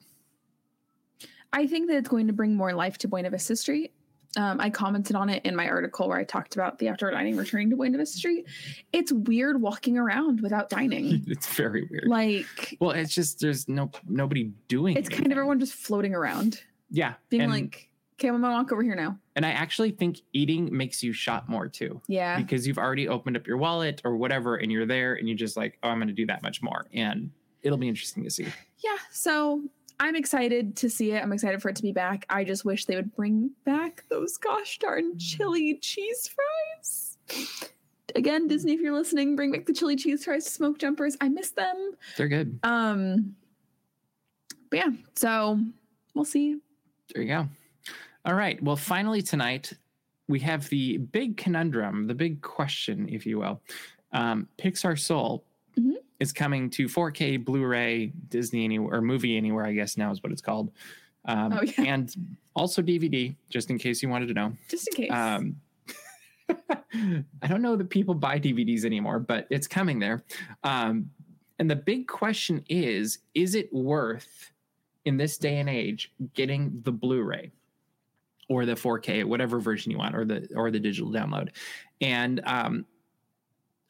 I 1.53 1.67
think 1.67 1.89
that 1.89 1.97
it's 1.97 2.09
going 2.09 2.29
to 2.29 2.33
bring 2.33 2.55
more 2.55 2.73
life 2.73 2.99
to 2.99 3.09
Buena 3.09 3.31
Vista 3.31 3.57
Street. 3.57 3.93
Um, 4.37 4.61
I 4.61 4.71
commented 4.71 5.17
on 5.17 5.29
it 5.29 5.45
in 5.45 5.57
my 5.57 5.69
article 5.69 6.09
where 6.09 6.17
I 6.17 6.23
talked 6.23 6.55
about 6.55 6.79
the 6.79 6.89
outdoor 6.89 7.11
dining 7.11 7.37
returning 7.37 7.69
to 7.71 7.77
Buena 7.77 7.99
Vista 7.99 8.17
Street. 8.17 8.47
It's 8.93 9.11
weird 9.11 9.61
walking 9.61 9.99
around 9.99 10.41
without 10.41 10.71
dining. 10.71 11.25
it's 11.27 11.49
very 11.49 11.89
weird. 11.91 12.07
like 12.07 12.77
well, 12.81 12.93
it's 12.93 13.13
just 13.13 13.41
there's 13.41 13.69
no 13.69 13.91
nobody 14.09 14.53
doing. 14.69 14.97
it's 14.97 15.09
kind 15.09 15.27
of 15.27 15.33
everyone 15.33 15.59
just 15.59 15.75
floating 15.75 16.15
around, 16.15 16.63
yeah, 16.91 17.15
being 17.29 17.43
and, 17.43 17.51
like, 17.53 17.89
"Okay, 18.21 18.29
I'm 18.29 18.41
gonna 18.41 18.53
walk 18.53 18.71
over 18.71 18.83
here 18.83 18.95
now." 18.95 19.19
and 19.35 19.47
I 19.47 19.51
actually 19.53 19.91
think 19.93 20.21
eating 20.35 20.69
makes 20.77 21.03
you 21.03 21.13
shop 21.13 21.49
more 21.49 21.67
too. 21.67 22.01
Yeah, 22.07 22.39
because 22.39 22.67
you've 22.67 22.79
already 22.79 23.09
opened 23.09 23.37
up 23.37 23.47
your 23.47 23.57
wallet 23.57 24.03
or 24.05 24.17
whatever 24.17 24.57
and 24.57 24.71
you're 24.71 24.87
there 24.87 25.15
and 25.15 25.27
you're 25.27 25.39
just 25.39 25.57
like 25.57 25.79
oh 25.83 25.89
i'm 25.89 26.01
to 26.07 26.13
do 26.13 26.27
that 26.27 26.43
much 26.43 26.63
more 26.63 26.87
and 26.93 27.31
it'll 27.63 27.79
be 27.79 27.89
interesting 27.89 28.23
to 28.25 28.31
see 28.31 28.47
yeah. 28.83 28.97
So 29.11 29.63
I'm 29.99 30.17
excited 30.17 30.77
to 30.77 30.89
see 30.89 31.13
it. 31.13 31.23
I'm 31.23 31.33
excited 31.33 31.61
for 31.61 31.69
it 31.69 31.77
to 31.77 31.83
be 31.83 31.93
back. 31.93 32.25
I 32.31 32.45
just 32.45 32.65
wish 32.65 32.87
they 32.87 32.97
would 32.97 33.15
bring 33.15 33.51
back 33.65 34.05
those 34.09 34.39
gosh 34.39 34.79
darn 34.79 35.19
chili 35.19 35.79
cheese 35.81 36.29
fries. 36.29 37.19
Again, 38.17 38.49
Disney, 38.49 38.73
if 38.73 38.81
you're 38.81 38.95
listening, 38.97 39.37
bring 39.37 39.53
back 39.53 39.67
the 39.67 39.73
chili 39.75 39.97
cheese 39.97 40.25
fries, 40.25 40.47
smoke 40.47 40.79
jumpers. 40.79 41.17
I 41.21 41.29
miss 41.29 41.51
them. 41.51 41.93
they're 42.17 42.29
good 42.29 42.59
Um, 42.63 43.37
but 44.71 44.79
yeah, 44.79 44.91
so 45.15 45.61
we'll 46.15 46.25
see. 46.25 46.57
there 47.15 47.23
you 47.23 47.29
go 47.29 47.49
all 48.25 48.35
right 48.35 48.63
well 48.63 48.77
finally 48.77 49.23
tonight 49.23 49.73
we 50.29 50.39
have 50.41 50.69
the 50.69 50.99
big 50.99 51.37
conundrum 51.37 52.07
the 52.07 52.15
big 52.15 52.41
question 52.43 53.09
if 53.09 53.25
you 53.27 53.39
will 53.39 53.61
um, 54.13 54.49
pixar 54.59 54.99
soul 54.99 55.45
Mhm. 55.79 55.95
is 56.19 56.33
coming 56.33 56.69
to 56.71 56.87
4k 56.87 57.45
blu-ray 57.45 58.13
disney 58.29 58.65
anywhere 58.65 58.97
or 58.99 59.01
movie 59.01 59.37
anywhere 59.37 59.65
i 59.65 59.73
guess 59.73 59.97
now 59.97 60.11
is 60.11 60.23
what 60.23 60.33
it's 60.33 60.43
called 60.43 60.71
um, 61.27 61.53
Oh, 61.53 61.63
yeah. 61.63 61.85
and 61.95 62.15
also 62.55 62.83
dvd 62.83 63.37
just 63.49 63.71
in 63.71 63.79
case 63.79 64.03
you 64.03 64.09
wanted 64.09 64.27
to 64.29 64.35
know 64.35 64.53
Just 64.69 64.89
in 64.89 64.95
case. 64.95 65.11
Um, 65.13 65.57
I 67.43 67.47
don't 67.47 67.63
know 67.63 67.77
that 67.77 67.91
people 67.91 68.13
buy 68.15 68.41
DVDs 68.41 68.85
anymore, 68.85 69.21
but 69.21 69.47
it's 69.51 69.69
coming 69.69 70.01
there. 70.01 70.25
Um, 70.65 71.09
and 71.61 71.71
the 71.71 71.77
big 71.77 72.09
question 72.09 72.65
is 72.69 73.19
is 73.35 73.55
it 73.55 73.73
worth, 73.73 74.51
in 75.05 75.17
this 75.17 75.39
day 75.39 75.59
and 75.61 75.69
age, 75.69 76.11
getting 76.35 76.81
the 76.83 76.91
Blu 76.91 77.23
ray? 77.23 77.53
Or 78.51 78.67
the 78.67 78.75
4K, 78.75 79.25
whatever 79.25 79.61
version 79.61 79.93
you 79.93 79.99
want, 79.99 80.17
or 80.17 80.25
the 80.25 80.49
or 80.57 80.73
the 80.73 80.81
digital 80.81 81.09
download, 81.13 81.51
and 82.01 82.41
um, 82.45 82.85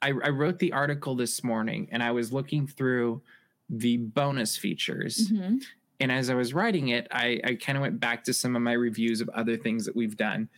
I, 0.03 0.09
I 0.09 0.29
wrote 0.29 0.59
the 0.59 0.73
article 0.73 1.14
this 1.14 1.42
morning, 1.42 1.88
and 1.90 2.03
I 2.03 2.11
was 2.11 2.31
looking 2.31 2.66
through 2.66 3.23
the 3.70 3.96
bonus 3.96 4.59
features, 4.59 5.31
Mhm. 5.33 5.62
and 5.99 6.12
as 6.12 6.29
I 6.29 6.35
was 6.35 6.53
writing 6.53 6.88
it, 6.88 7.09
I, 7.11 7.40
I 7.42 7.55
kind 7.55 7.79
of 7.79 7.83
went 7.83 8.01
back 8.01 8.23
to 8.25 8.35
some 8.35 8.55
of 8.55 8.61
my 8.61 8.73
reviews 8.75 9.23
of 9.23 9.31
other 9.31 9.57
things 9.57 9.87
that 9.87 9.96
we've 9.96 10.16
done. 10.18 10.51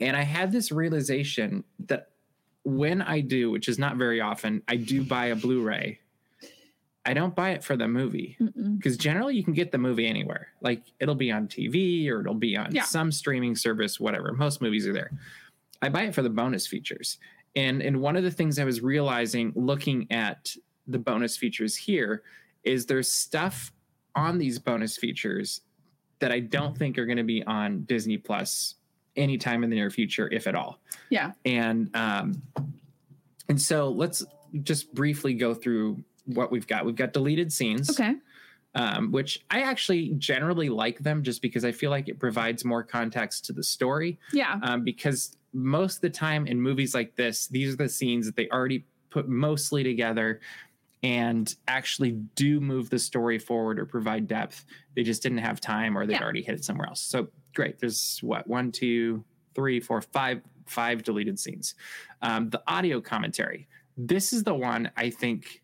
And 0.00 0.16
I 0.16 0.22
had 0.22 0.50
this 0.50 0.72
realization 0.72 1.64
that 1.80 2.12
when 2.62 3.02
I 3.02 3.20
do, 3.20 3.50
which 3.50 3.68
is 3.68 3.78
not 3.78 3.96
very 3.98 4.22
often, 4.22 4.62
I 4.68 4.76
do 4.76 5.02
buy 5.04 5.26
a 5.26 5.36
Blu 5.36 5.60
ray, 5.62 5.98
I 7.06 7.12
don't 7.14 7.34
buy 7.34 7.50
it 7.50 7.62
for 7.62 7.76
the 7.76 7.86
movie 7.86 8.36
because 8.78 8.96
generally 8.96 9.36
you 9.36 9.44
can 9.44 9.52
get 9.52 9.70
the 9.72 9.78
movie 9.78 10.06
anywhere. 10.06 10.48
Like 10.62 10.82
it'll 11.00 11.14
be 11.14 11.30
on 11.30 11.48
TV 11.48 12.08
or 12.08 12.20
it'll 12.20 12.34
be 12.34 12.56
on 12.56 12.74
Yeah. 12.74 12.84
some 12.84 13.12
streaming 13.12 13.56
service, 13.56 14.00
whatever. 14.00 14.32
Most 14.32 14.62
movies 14.62 14.86
are 14.86 14.92
there. 14.92 15.10
I 15.82 15.90
buy 15.90 16.02
it 16.04 16.14
for 16.14 16.22
the 16.22 16.30
bonus 16.30 16.66
features. 16.66 17.18
And 17.56 17.82
and 17.82 18.00
one 18.00 18.16
of 18.16 18.22
the 18.24 18.30
things 18.30 18.58
I 18.58 18.64
was 18.64 18.80
realizing 18.80 19.52
looking 19.54 20.10
at 20.10 20.54
the 20.86 20.98
bonus 20.98 21.36
features 21.36 21.76
here 21.76 22.22
is 22.64 22.86
there's 22.86 23.12
stuff 23.12 23.70
on 24.16 24.38
these 24.38 24.58
bonus 24.58 24.96
features 24.96 25.60
that 26.20 26.32
I 26.32 26.40
don't 26.40 26.76
think 26.76 26.96
are 26.98 27.04
going 27.06 27.18
to 27.18 27.22
be 27.24 27.42
on 27.44 27.82
Disney 27.84 28.16
Plus 28.16 28.76
anytime 29.16 29.62
in 29.62 29.68
the 29.70 29.76
near 29.76 29.90
future, 29.90 30.28
if 30.32 30.46
at 30.46 30.54
all. 30.54 30.80
Yeah. 31.10 31.32
And 31.44 31.94
um, 31.94 32.42
and 33.48 33.60
so 33.60 33.90
let's 33.90 34.24
just 34.62 34.94
briefly 34.94 35.34
go 35.34 35.52
through 35.52 36.02
what 36.26 36.50
we've 36.50 36.66
got. 36.66 36.84
We've 36.86 36.96
got 36.96 37.12
deleted 37.12 37.52
scenes 37.52 37.90
Okay. 37.90 38.14
um, 38.74 39.12
which 39.12 39.44
I 39.50 39.60
actually 39.62 40.10
generally 40.18 40.68
like 40.68 40.98
them 41.00 41.22
just 41.22 41.42
because 41.42 41.64
I 41.64 41.72
feel 41.72 41.90
like 41.90 42.08
it 42.08 42.18
provides 42.18 42.64
more 42.64 42.82
context 42.82 43.44
to 43.46 43.52
the 43.52 43.62
story. 43.62 44.18
Yeah. 44.32 44.58
Um, 44.62 44.82
because 44.84 45.36
most 45.52 45.96
of 45.96 46.00
the 46.02 46.10
time 46.10 46.46
in 46.46 46.60
movies 46.60 46.94
like 46.94 47.14
this, 47.16 47.46
these 47.46 47.74
are 47.74 47.76
the 47.76 47.88
scenes 47.88 48.26
that 48.26 48.36
they 48.36 48.48
already 48.50 48.84
put 49.10 49.28
mostly 49.28 49.84
together 49.84 50.40
and 51.02 51.54
actually 51.68 52.12
do 52.34 52.60
move 52.60 52.88
the 52.90 52.98
story 52.98 53.38
forward 53.38 53.78
or 53.78 53.84
provide 53.84 54.26
depth. 54.26 54.64
They 54.96 55.02
just 55.02 55.22
didn't 55.22 55.38
have 55.38 55.60
time 55.60 55.96
or 55.96 56.06
they'd 56.06 56.14
Yeah. 56.14 56.22
already 56.22 56.42
hit 56.42 56.54
it 56.54 56.64
somewhere 56.64 56.88
else. 56.88 57.00
So 57.02 57.28
great. 57.54 57.78
There's 57.78 58.18
what 58.22 58.46
one, 58.46 58.72
two, 58.72 59.22
three, 59.54 59.78
four, 59.80 60.00
five, 60.00 60.40
five 60.66 61.02
deleted 61.04 61.38
scenes. 61.38 61.74
Um, 62.22 62.48
the 62.50 62.62
audio 62.66 63.00
commentary. 63.02 63.68
This 63.98 64.32
is 64.32 64.42
the 64.42 64.54
one 64.54 64.90
I 64.96 65.10
think 65.10 65.62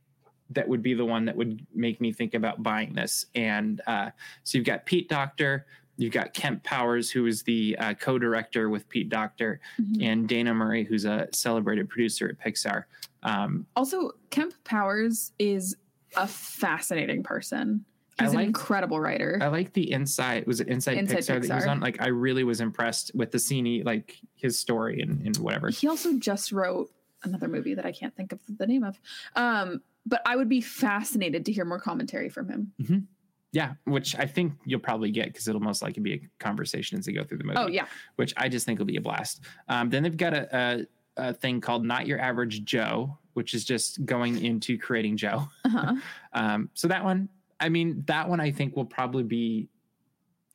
that 0.50 0.68
would 0.68 0.82
be 0.82 0.94
the 0.94 1.04
one 1.04 1.24
that 1.26 1.36
would 1.36 1.64
make 1.74 2.00
me 2.00 2.12
think 2.12 2.34
about 2.34 2.62
buying 2.62 2.94
this. 2.94 3.26
And 3.34 3.80
uh, 3.86 4.10
so 4.44 4.58
you've 4.58 4.66
got 4.66 4.84
Pete 4.86 5.08
Docter, 5.08 5.66
you've 5.96 6.12
got 6.12 6.34
Kemp 6.34 6.62
Powers, 6.64 7.10
who 7.10 7.26
is 7.26 7.42
the 7.42 7.76
uh, 7.78 7.94
co-director 7.94 8.68
with 8.68 8.88
Pete 8.88 9.08
Docter, 9.08 9.60
Mhm. 9.80 10.02
and 10.04 10.28
Dana 10.28 10.52
Murray, 10.54 10.84
who's 10.84 11.04
a 11.04 11.28
celebrated 11.32 11.88
producer 11.88 12.28
at 12.28 12.44
Pixar. 12.44 12.84
Um, 13.22 13.66
Also, 13.76 14.12
Kemp 14.30 14.54
Powers 14.64 15.32
is 15.38 15.76
a 16.16 16.26
fascinating 16.26 17.22
person. 17.22 17.84
I 18.18 18.24
He's 18.24 18.32
an 18.34 18.40
incredible 18.40 19.00
writer. 19.00 19.38
I 19.40 19.46
like 19.48 19.72
the 19.72 19.92
Inside. 19.92 20.46
Was 20.46 20.60
it 20.60 20.68
Inside, 20.68 20.98
Inside 20.98 21.18
Pixar, 21.18 21.40
that 21.40 21.44
he 21.44 21.52
was 21.52 21.66
on? 21.66 21.80
Like, 21.80 22.02
I 22.02 22.08
really 22.08 22.44
was 22.44 22.60
impressed 22.60 23.12
with 23.14 23.30
the 23.30 23.38
scene, 23.38 23.64
he, 23.64 23.82
like 23.82 24.18
his 24.34 24.58
story 24.58 25.00
and, 25.00 25.24
and 25.24 25.36
whatever. 25.38 25.70
he 25.70 25.86
also 25.88 26.18
just 26.18 26.50
wrote 26.52 26.90
another 27.22 27.48
movie 27.48 27.74
that 27.74 27.84
I 27.86 27.92
can't 27.92 28.14
think 28.16 28.32
of 28.32 28.40
the 28.58 28.66
name 28.66 28.82
of. 28.82 28.98
Um, 29.36 29.82
but 30.06 30.22
I 30.26 30.36
would 30.36 30.48
be 30.48 30.60
fascinated 30.60 31.44
to 31.46 31.52
hear 31.52 31.64
more 31.64 31.78
commentary 31.80 32.28
from 32.28 32.48
him. 32.48 33.06
Yeah, 33.52 33.72
which 33.84 34.14
I 34.16 34.26
think 34.26 34.52
you'll 34.64 34.80
probably 34.80 35.10
get 35.10 35.26
because 35.26 35.48
it'll 35.48 35.60
most 35.60 35.82
likely 35.82 36.02
be 36.02 36.12
a 36.14 36.20
conversation 36.38 36.98
as 36.98 37.04
they 37.06 37.12
go 37.12 37.24
through 37.24 37.38
the 37.38 37.44
movie. 37.44 37.58
Oh 37.58 37.66
yeah, 37.66 37.86
which 38.16 38.32
I 38.36 38.48
just 38.48 38.64
think 38.66 38.78
will 38.78 38.86
be 38.86 38.96
a 38.96 39.00
blast. 39.00 39.40
Um, 39.68 39.90
then 39.90 40.02
they've 40.04 40.16
got 40.16 40.34
a, 40.34 40.86
a, 41.16 41.28
a 41.30 41.34
thing 41.34 41.60
called 41.60 41.84
Not 41.84 42.06
Your 42.06 42.20
Average 42.20 42.64
Joe, 42.64 43.18
which 43.34 43.52
is 43.54 43.64
just 43.64 44.04
going 44.06 44.44
into 44.44 44.78
creating 44.78 45.16
Joe. 45.16 45.48
uh-huh. 45.64 45.94
Um, 46.32 46.70
so 46.74 46.86
that 46.86 47.02
one, 47.02 47.28
I 47.58 47.68
mean, 47.70 48.04
that 48.06 48.28
one 48.28 48.38
I 48.40 48.52
think 48.52 48.76
will 48.76 48.84
probably 48.84 49.24
be 49.24 49.68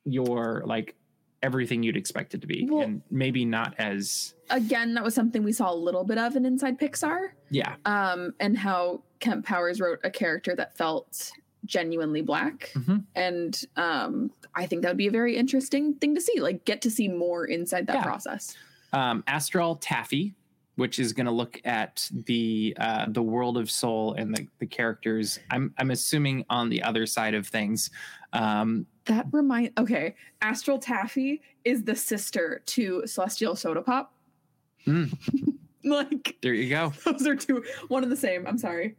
your 0.05 0.63
like 0.65 0.95
everything 1.43 1.83
you'd 1.83 1.97
expect 1.97 2.33
it 2.33 2.41
to 2.41 2.47
be, 2.47 2.65
Well- 2.69 2.81
and 2.83 3.01
maybe 3.11 3.43
not 3.45 3.75
as 3.77 4.33
again, 4.49 4.93
that 4.93 5.03
was 5.03 5.13
something 5.13 5.43
we 5.43 5.51
saw 5.51 5.71
a 5.71 5.75
little 5.75 6.03
bit 6.05 6.17
of 6.17 6.35
in 6.35 6.45
Inside 6.45 6.79
Pixar. 6.79 7.29
yeah, 7.49 7.75
Um, 7.85 8.33
and 8.39 8.57
how 8.57 9.03
Kemp 9.25 9.43
Powers 9.45 9.81
wrote 9.81 9.99
a 10.03 10.09
character 10.11 10.55
that 10.55 10.77
felt 10.77 11.31
genuinely 11.65 12.21
black. 12.21 12.69
Mhm. 12.75 13.03
And 13.15 13.59
um, 13.75 14.31
I 14.53 14.67
think 14.67 14.83
that 14.83 14.89
would 14.89 14.97
be 14.97 15.07
a 15.07 15.11
very 15.11 15.35
interesting 15.35 15.95
thing 15.95 16.13
to 16.13 16.21
see. 16.21 16.39
Like, 16.39 16.63
get 16.63 16.79
to 16.83 16.91
see 16.91 17.07
more 17.07 17.45
inside 17.45 17.87
that 17.87 17.95
Yeah. 17.95 18.03
process. 18.03 18.55
um, 18.93 19.23
Astral 19.27 19.75
Taffy, 19.77 20.35
which 20.75 20.99
is 20.99 21.11
going 21.11 21.25
to 21.25 21.31
look 21.31 21.59
at 21.65 22.07
the 22.27 22.77
uh, 22.79 23.05
the 23.09 23.23
world 23.23 23.57
of 23.57 23.69
Soul 23.71 24.13
and 24.13 24.33
the, 24.35 24.47
the 24.59 24.67
characters. 24.67 25.39
I'm 25.49 25.73
I'm 25.79 25.89
assuming 25.91 26.45
on 26.51 26.69
the 26.69 26.83
other 26.83 27.05
side 27.07 27.33
of 27.33 27.47
things. 27.47 27.89
Um, 28.31 28.85
That 29.05 29.25
remind 29.31 29.71
okay, 29.79 30.15
Astral 30.41 30.77
Taffy 30.77 31.41
is 31.63 31.83
the 31.83 31.95
sister 31.95 32.61
to 32.67 33.03
Celestial 33.07 33.55
Soda 33.55 33.81
Pop. 33.81 34.13
Hmm. 34.85 35.05
like 35.83 36.37
there 36.41 36.53
you 36.53 36.69
go. 36.69 36.93
those 37.05 37.25
are 37.27 37.35
two 37.35 37.63
one 37.87 38.03
and 38.03 38.11
the 38.11 38.15
same. 38.17 38.45
I'm 38.47 38.57
sorry. 38.59 38.95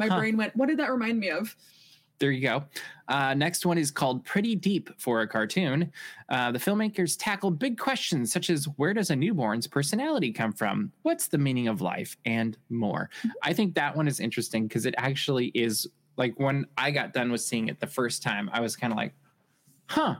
My 0.00 0.08
Huh. 0.08 0.18
brain 0.18 0.36
went, 0.38 0.56
what 0.56 0.68
did 0.70 0.78
that 0.78 0.90
remind 0.90 1.20
me 1.20 1.28
of? 1.30 1.54
There 2.18 2.30
you 2.30 2.40
go. 2.40 2.64
Uh, 3.08 3.34
next 3.34 3.64
one 3.66 3.76
is 3.78 3.90
called 3.90 4.24
Pretty 4.24 4.54
Deep 4.54 4.88
for 4.98 5.20
a 5.20 5.28
cartoon. 5.28 5.92
Uh, 6.30 6.50
the 6.52 6.58
filmmakers 6.58 7.16
tackle 7.18 7.50
big 7.50 7.78
questions 7.78 8.32
such 8.32 8.48
as 8.50 8.64
where 8.76 8.94
does 8.94 9.10
a 9.10 9.16
newborn's 9.16 9.66
personality 9.66 10.32
come 10.32 10.52
from? 10.54 10.90
What's 11.02 11.28
the 11.28 11.36
meaning 11.38 11.68
of 11.68 11.80
life? 11.82 12.16
And 12.24 12.56
more. 12.70 13.10
I 13.42 13.52
think 13.52 13.74
that 13.74 13.94
one 13.94 14.08
is 14.08 14.20
interesting 14.20 14.66
because 14.66 14.86
it 14.86 14.94
actually 14.96 15.46
is 15.48 15.86
like 16.16 16.38
when 16.40 16.64
I 16.78 16.90
got 16.90 17.12
done 17.12 17.30
with 17.30 17.40
seeing 17.42 17.68
it 17.68 17.78
the 17.78 17.86
first 17.86 18.22
time, 18.22 18.48
I 18.52 18.60
was 18.60 18.74
kind 18.76 18.92
of 18.92 18.96
like, 18.98 19.12
huh, 19.86 20.16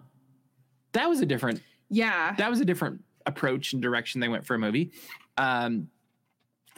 that 0.92 1.08
was 1.08 1.20
a 1.20 1.26
different 1.26 1.62
Yeah. 1.88 2.34
that 2.36 2.50
was 2.50 2.60
a 2.60 2.64
different 2.66 3.02
approach 3.26 3.72
and 3.72 3.80
direction 3.82 4.20
they 4.20 4.28
went 4.28 4.44
for 4.46 4.54
a 4.54 4.58
movie. 4.58 4.92
Um, 5.38 5.88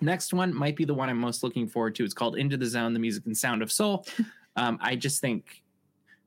next 0.03 0.35
one 0.35 0.55
might 0.55 0.77
be 0.77 0.85
the 0.85 0.95
one 0.95 1.09
I'm 1.09 1.19
most 1.19 1.43
looking 1.43 1.67
forward 1.69 1.95
to. 1.97 2.05
It's 2.05 2.15
called 2.15 2.37
Into 2.37 2.57
the 2.57 2.67
Zone: 2.67 2.93
The 2.93 2.99
Music 2.99 3.25
and 3.27 3.37
Sound 3.37 3.63
of 3.63 3.73
Soul. 3.73 4.07
Um, 4.55 4.77
I 4.83 4.97
just 4.97 5.23
think 5.23 5.63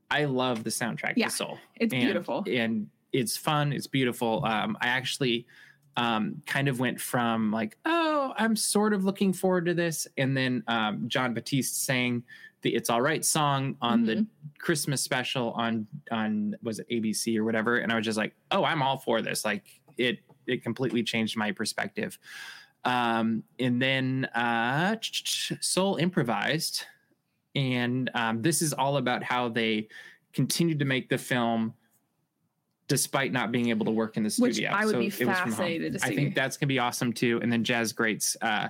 I 0.10 0.26
love 0.26 0.64
the 0.64 0.72
soundtrack 0.72 1.14
Yeah, 1.16 1.28
to 1.28 1.32
Soul. 1.32 1.58
it's 1.76 1.94
and, 1.94 2.02
beautiful. 2.02 2.44
and 2.48 2.90
it's 3.14 3.38
fun. 3.38 3.72
It's 3.72 3.86
beautiful. 3.86 4.44
Um, 4.44 4.76
I 4.82 4.88
actually 4.88 5.46
um, 5.96 6.42
kind 6.48 6.68
of 6.68 6.80
went 6.80 7.00
from 7.00 7.52
like, 7.52 7.78
oh, 7.86 8.34
I'm 8.36 8.56
sort 8.56 8.94
of 8.94 9.06
looking 9.06 9.32
forward 9.32 9.66
to 9.68 9.76
this, 9.76 10.08
and 10.18 10.36
then 10.36 10.64
um, 10.68 11.04
Jon 11.08 11.36
Batiste 11.36 11.86
sang 11.86 12.24
the 12.64 12.74
"It's 12.74 12.90
All 12.90 13.00
Right" 13.02 13.24
song 13.24 13.78
on 13.80 14.06
the 14.06 14.26
Christmas 14.58 15.04
special 15.04 15.52
on 15.52 15.86
on 16.10 16.56
was 16.64 16.80
it 16.80 16.90
ABC 16.90 17.38
or 17.38 17.44
whatever, 17.44 17.78
and 17.78 17.92
I 17.92 17.96
was 17.96 18.06
just 18.06 18.18
like, 18.18 18.34
oh, 18.50 18.64
I'm 18.64 18.82
all 18.82 18.98
for 18.98 19.22
this. 19.22 19.46
Like 19.46 19.66
it 20.00 20.18
it 20.48 20.64
completely 20.64 21.04
changed 21.04 21.38
my 21.38 21.52
perspective. 21.52 22.18
Um, 22.86 23.44
and 23.60 23.82
then 23.82 24.26
uh, 24.36 24.96
Soul 25.02 25.98
improvised, 25.98 26.86
and 27.56 28.10
um, 28.14 28.42
this 28.42 28.62
is 28.62 28.74
all 28.74 28.98
about 28.98 29.24
how 29.24 29.50
they 29.50 29.88
continued 30.34 30.80
to 30.80 30.86
make 30.86 31.10
the 31.10 31.18
film 31.18 31.74
despite 32.88 33.32
not 33.32 33.52
being 33.52 33.70
able 33.70 33.86
to 33.86 33.92
work 33.92 34.18
in 34.18 34.24
the 34.24 34.30
studio. 34.30 34.70
Which. 34.70 34.80
I 34.80 34.86
would 34.86 35.00
be 35.00 35.06
was 35.06 35.16
from 35.16 35.28
fascinated 35.28 35.94
to 35.94 36.00
see. 36.00 36.06
I 36.12 36.16
think 36.16 36.36
that's 36.36 36.58
gonna 36.58 36.68
be 36.68 36.80
awesome 36.80 37.12
too. 37.12 37.40
And 37.42 37.52
then 37.52 37.64
Jazz 37.64 37.92
Greats 37.92 38.38
uh, 38.42 38.70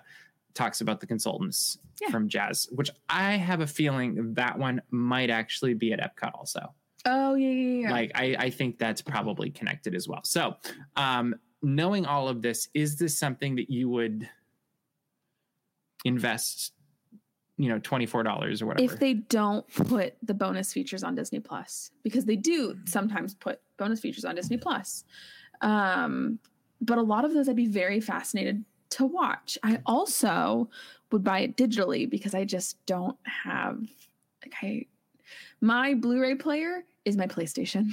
talks 0.54 0.82
about 0.82 1.02
the 1.02 1.08
consultants 1.08 1.78
Yeah. 2.02 2.10
from 2.10 2.30
Jazz, 2.30 2.70
which 2.72 2.90
I 3.10 3.34
have 3.34 3.60
a 3.60 3.68
feeling 3.68 4.34
that 4.36 4.58
one 4.58 4.82
might 4.92 5.30
actually 5.30 5.74
be 5.74 5.92
at 5.92 6.00
Epcot 6.00 6.32
also. 6.34 6.74
Oh 7.06 7.36
yeah, 7.36 7.50
yeah, 7.50 7.82
yeah. 7.82 7.92
Like 7.92 8.12
I, 8.16 8.36
I 8.40 8.50
think 8.50 8.80
that's 8.80 9.02
probably 9.02 9.50
connected 9.50 9.94
as 9.94 10.08
well. 10.08 10.24
So 10.24 10.56
um, 10.96 11.36
knowing 11.62 12.06
all 12.06 12.28
of 12.28 12.42
this, 12.42 12.70
is 12.74 12.98
this 12.98 13.18
something 13.18 13.56
that 13.56 13.70
you 13.70 13.90
would 13.90 14.30
invest, 16.04 16.74
you 17.58 17.70
know, 17.70 17.80
twenty 17.80 18.06
four 18.06 18.24
dollars 18.24 18.62
or 18.62 18.68
whatever? 18.68 18.94
if 18.94 19.00
they 19.00 19.14
don't 19.14 19.68
put 19.74 20.16
the 20.24 20.34
bonus 20.34 20.74
features 20.74 21.04
on 21.04 21.16
Disney 21.16 21.40
Plus, 21.40 21.92
because 22.04 22.26
they 22.26 22.36
do 22.36 22.78
sometimes 22.86 23.34
put 23.34 23.60
bonus 23.78 24.00
features 24.00 24.26
on 24.26 24.36
Disney 24.36 24.58
Plus. 24.58 25.04
Um, 25.62 26.40
but 26.82 26.98
a 26.98 27.02
lot 27.02 27.26
of 27.26 27.34
those 27.34 27.50
I'd 27.50 27.56
be 27.56 27.68
very 27.68 28.00
fascinated 28.00 28.64
to 28.92 29.06
watch. 29.06 29.58
I 29.64 29.80
also 29.86 30.70
would 31.12 31.24
buy 31.24 31.40
it 31.40 31.58
digitally 31.58 32.10
because 32.10 32.36
I 32.36 32.46
just 32.46 32.84
don't 32.86 33.18
have 33.24 33.80
like 34.44 34.54
I 34.62 34.86
my 35.62 35.94
Blu-ray 35.94 36.36
player 36.36 36.84
is 37.06 37.18
my 37.18 37.28
PlayStation. 37.28 37.90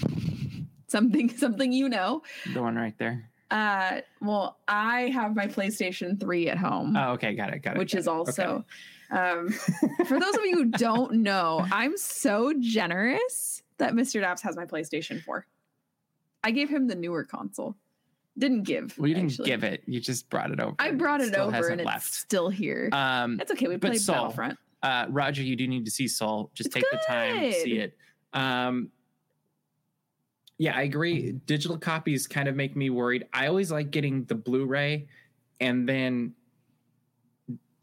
something 0.89 1.31
something 1.31 1.73
you 1.73 1.89
know. 1.89 2.23
the 2.53 2.63
one 2.63 2.77
right 2.77 2.97
there. 2.99 3.31
Uh 3.53 4.01
well, 4.21 4.59
I 4.67 5.03
have 5.11 5.37
my 5.37 5.47
PlayStation 5.47 6.19
3 6.19 6.49
at 6.49 6.59
home 6.59 6.97
Oh, 6.97 7.13
okay, 7.13 7.35
got 7.35 7.53
it, 7.53 7.61
got 7.63 7.77
it. 7.77 7.79
which 7.79 7.93
got 7.93 7.99
is 7.99 8.07
it. 8.07 8.11
also 8.11 8.65
um, 9.11 9.51
for 10.07 10.19
those 10.19 10.35
of 10.35 10.45
you 10.47 10.55
who 10.57 10.65
don't 10.67 11.13
know 11.13 11.67
i'm 11.71 11.99
so 11.99 12.55
generous 12.59 13.63
that 13.77 13.93
mr 13.93 14.23
daps 14.23 14.41
has 14.41 14.57
my 14.57 14.65
playstation 14.65 15.23
4 15.23 15.45
i 16.45 16.51
gave 16.51 16.71
him 16.71 16.87
the 16.89 16.95
newer 16.95 17.23
console 17.23 17.77
didn't 18.39 18.63
give 18.63 18.97
Well, 18.97 19.09
you 19.09 19.15
didn't 19.15 19.33
actually. 19.33 19.51
give 19.51 19.63
it. 19.65 19.83
You 19.87 20.01
just 20.01 20.31
brought 20.31 20.51
it 20.51 20.59
over. 20.61 20.75
i 20.79 20.91
brought 20.93 21.21
it 21.21 21.29
still 21.29 21.49
over 21.55 21.69
and 21.69 21.85
left. 21.85 22.07
it's 22.07 22.17
still 22.17 22.49
here 22.49 22.89
Um, 22.93 23.37
that's 23.37 23.51
okay 23.53 23.69
we 23.69 23.77
played 23.77 24.01
Saul, 24.01 24.15
battlefront 24.31 24.59
uh, 24.83 25.07
Roger, 25.11 25.43
you 25.43 25.55
do 25.57 25.69
need 25.69 25.85
to 25.85 25.91
see 25.93 26.09
Soul. 26.09 26.51
Just 26.55 26.69
It's 26.69 26.75
take 26.75 26.85
the 26.91 26.99
time 27.07 27.39
to 27.41 27.53
see 27.53 27.79
it. 27.79 27.97
Um, 28.33 28.91
yeah, 30.59 30.77
I 30.77 30.83
agree. 30.83 31.33
Digital 31.33 31.79
copies 31.79 32.27
kind 32.27 32.49
of 32.49 32.55
make 32.55 32.77
me 32.77 32.91
worried. 32.91 33.27
I 33.33 33.47
always 33.47 33.73
like 33.73 33.91
getting 33.91 34.25
the 34.25 34.35
Blu-ray 34.35 35.09
and 35.61 35.89
then 35.89 36.35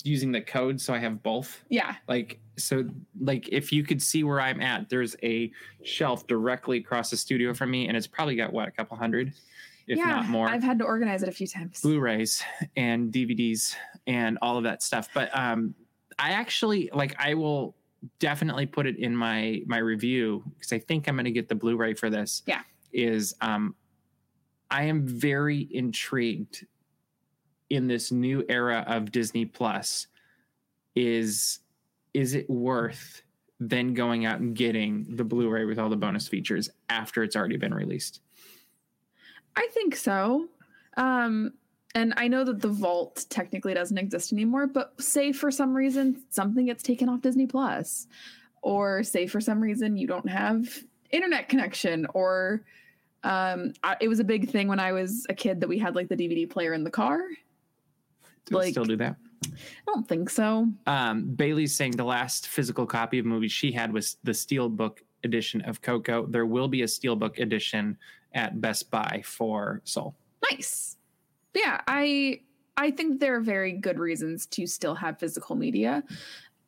using 0.03 0.31
the 0.31 0.41
code 0.41 0.79
so 0.79 0.93
I 0.93 0.99
have 0.99 1.21
both. 1.21 1.63
yeah 1.69 1.95
Like 2.07 2.39
so, 2.57 2.85
like 3.19 3.49
if 3.49 3.71
you 3.71 3.83
could 3.83 4.01
see 4.01 4.23
where 4.23 4.41
I'm 4.41 4.61
at, 4.61 4.89
there's 4.89 5.15
a 5.23 5.51
shelf 5.83 6.27
directly 6.27 6.77
across 6.77 7.09
the 7.09 7.17
studio 7.17 7.53
from 7.53 7.71
me, 7.71 7.87
and 7.87 7.95
it's 7.95 8.07
probably 8.07 8.35
got 8.35 8.51
what 8.53 8.67
a 8.67 8.71
couple 8.71 8.97
hundred, 8.97 9.33
if 9.87 9.97
yeah 9.97 10.05
not 10.05 10.27
more. 10.27 10.47
i've 10.47 10.63
had 10.63 10.77
to 10.79 10.85
organize 10.85 11.23
it 11.23 11.29
a 11.29 11.31
few 11.31 11.47
times 11.47 11.81
Blu-rays 11.81 12.43
and 12.75 13.11
DVDs 13.11 13.75
and 14.07 14.37
all 14.41 14.57
of 14.57 14.63
that 14.63 14.83
stuff. 14.83 15.09
But 15.13 15.35
um, 15.37 15.73
I 16.17 16.31
actually 16.31 16.89
like 16.93 17.15
I 17.19 17.33
will 17.33 17.75
definitely 18.19 18.65
put 18.65 18.87
it 18.87 18.97
in 18.97 19.15
my 19.15 19.61
my 19.65 19.77
review 19.77 20.43
because 20.57 20.73
I 20.73 20.79
think 20.79 21.07
I'm 21.07 21.15
going 21.15 21.25
to 21.25 21.31
get 21.31 21.49
the 21.49 21.55
Blu-ray 21.55 21.93
for 21.93 22.09
this. 22.09 22.43
Yeah. 22.45 22.61
is 22.91 23.35
um, 23.41 23.75
I 24.71 24.83
am 24.83 25.05
very 25.07 25.67
intrigued 25.71 26.65
in 27.69 27.87
this 27.87 28.11
new 28.11 28.43
era 28.49 28.83
of 28.87 29.11
Disney 29.11 29.45
Plus. 29.45 30.07
Is 30.95 31.59
is 32.13 32.33
it 32.33 32.49
worth 32.49 33.21
then 33.59 33.93
going 33.93 34.25
out 34.25 34.39
and 34.39 34.55
getting 34.55 35.15
the 35.15 35.23
Blu-ray 35.23 35.65
with 35.65 35.77
all 35.77 35.89
the 35.89 35.97
bonus 35.97 36.27
features 36.27 36.69
after 36.89 37.23
it's 37.23 37.35
already 37.35 37.57
been 37.57 37.73
released? 37.73 38.21
i 39.55 39.67
think 39.73 39.95
so 39.95 40.47
um 40.97 41.51
and 41.95 42.13
i 42.17 42.27
know 42.27 42.43
that 42.43 42.61
the 42.61 42.67
vault 42.69 43.25
technically 43.29 43.73
doesn't 43.73 43.97
exist 43.97 44.31
anymore 44.33 44.67
but 44.67 44.93
say 45.01 45.31
for 45.31 45.49
some 45.51 45.73
reason 45.73 46.21
something 46.29 46.65
gets 46.65 46.83
taken 46.83 47.09
off 47.09 47.21
disney 47.21 47.47
plus 47.47 48.07
or 48.61 49.03
say 49.03 49.25
for 49.27 49.39
some 49.41 49.59
reason 49.59 49.97
you 49.97 50.05
don't 50.07 50.29
have 50.29 50.67
internet 51.11 51.49
connection 51.49 52.05
or 52.13 52.61
um 53.23 53.73
I, 53.83 53.97
it 53.99 54.07
was 54.07 54.19
a 54.19 54.23
big 54.23 54.49
thing 54.49 54.67
when 54.67 54.79
i 54.79 54.91
was 54.91 55.25
a 55.29 55.33
kid 55.33 55.61
that 55.61 55.67
we 55.69 55.79
had 55.79 55.95
like 55.95 56.07
the 56.09 56.15
dvd 56.15 56.49
player 56.49 56.73
in 56.73 56.83
the 56.83 56.91
car 56.91 57.21
Do 58.45 58.55
Like- 58.55 58.71
still 58.71 58.85
do 58.85 58.95
that? 58.97 59.15
i 59.45 59.49
don't 59.87 60.07
think 60.07 60.29
so 60.29 60.67
um, 60.85 61.23
Bailey's 61.35 61.73
saying 61.75 61.91
the 61.93 62.03
last 62.03 62.47
physical 62.47 62.85
copy 62.85 63.19
of 63.19 63.25
movie 63.25 63.47
she 63.47 63.71
had 63.71 63.91
was 63.93 64.17
the 64.23 64.31
Steelbook 64.33 64.97
edition 65.23 65.61
of 65.61 65.81
Coco. 65.81 66.25
There 66.25 66.45
will 66.45 66.67
be 66.67 66.81
a 66.81 66.85
Steelbook 66.85 67.39
edition 67.39 67.97
at 68.33 68.59
Best 68.61 68.89
Buy 68.91 69.21
for 69.25 69.81
Soul. 69.85 70.13
nice 70.51 70.97
yeah 71.53 71.81
i 71.87 72.39
i 72.77 72.91
think 72.91 73.19
there 73.19 73.35
are 73.35 73.41
very 73.41 73.71
good 73.73 73.99
reasons 73.99 74.45
to 74.45 74.65
still 74.67 74.95
have 74.95 75.19
physical 75.19 75.55
media 75.55 76.03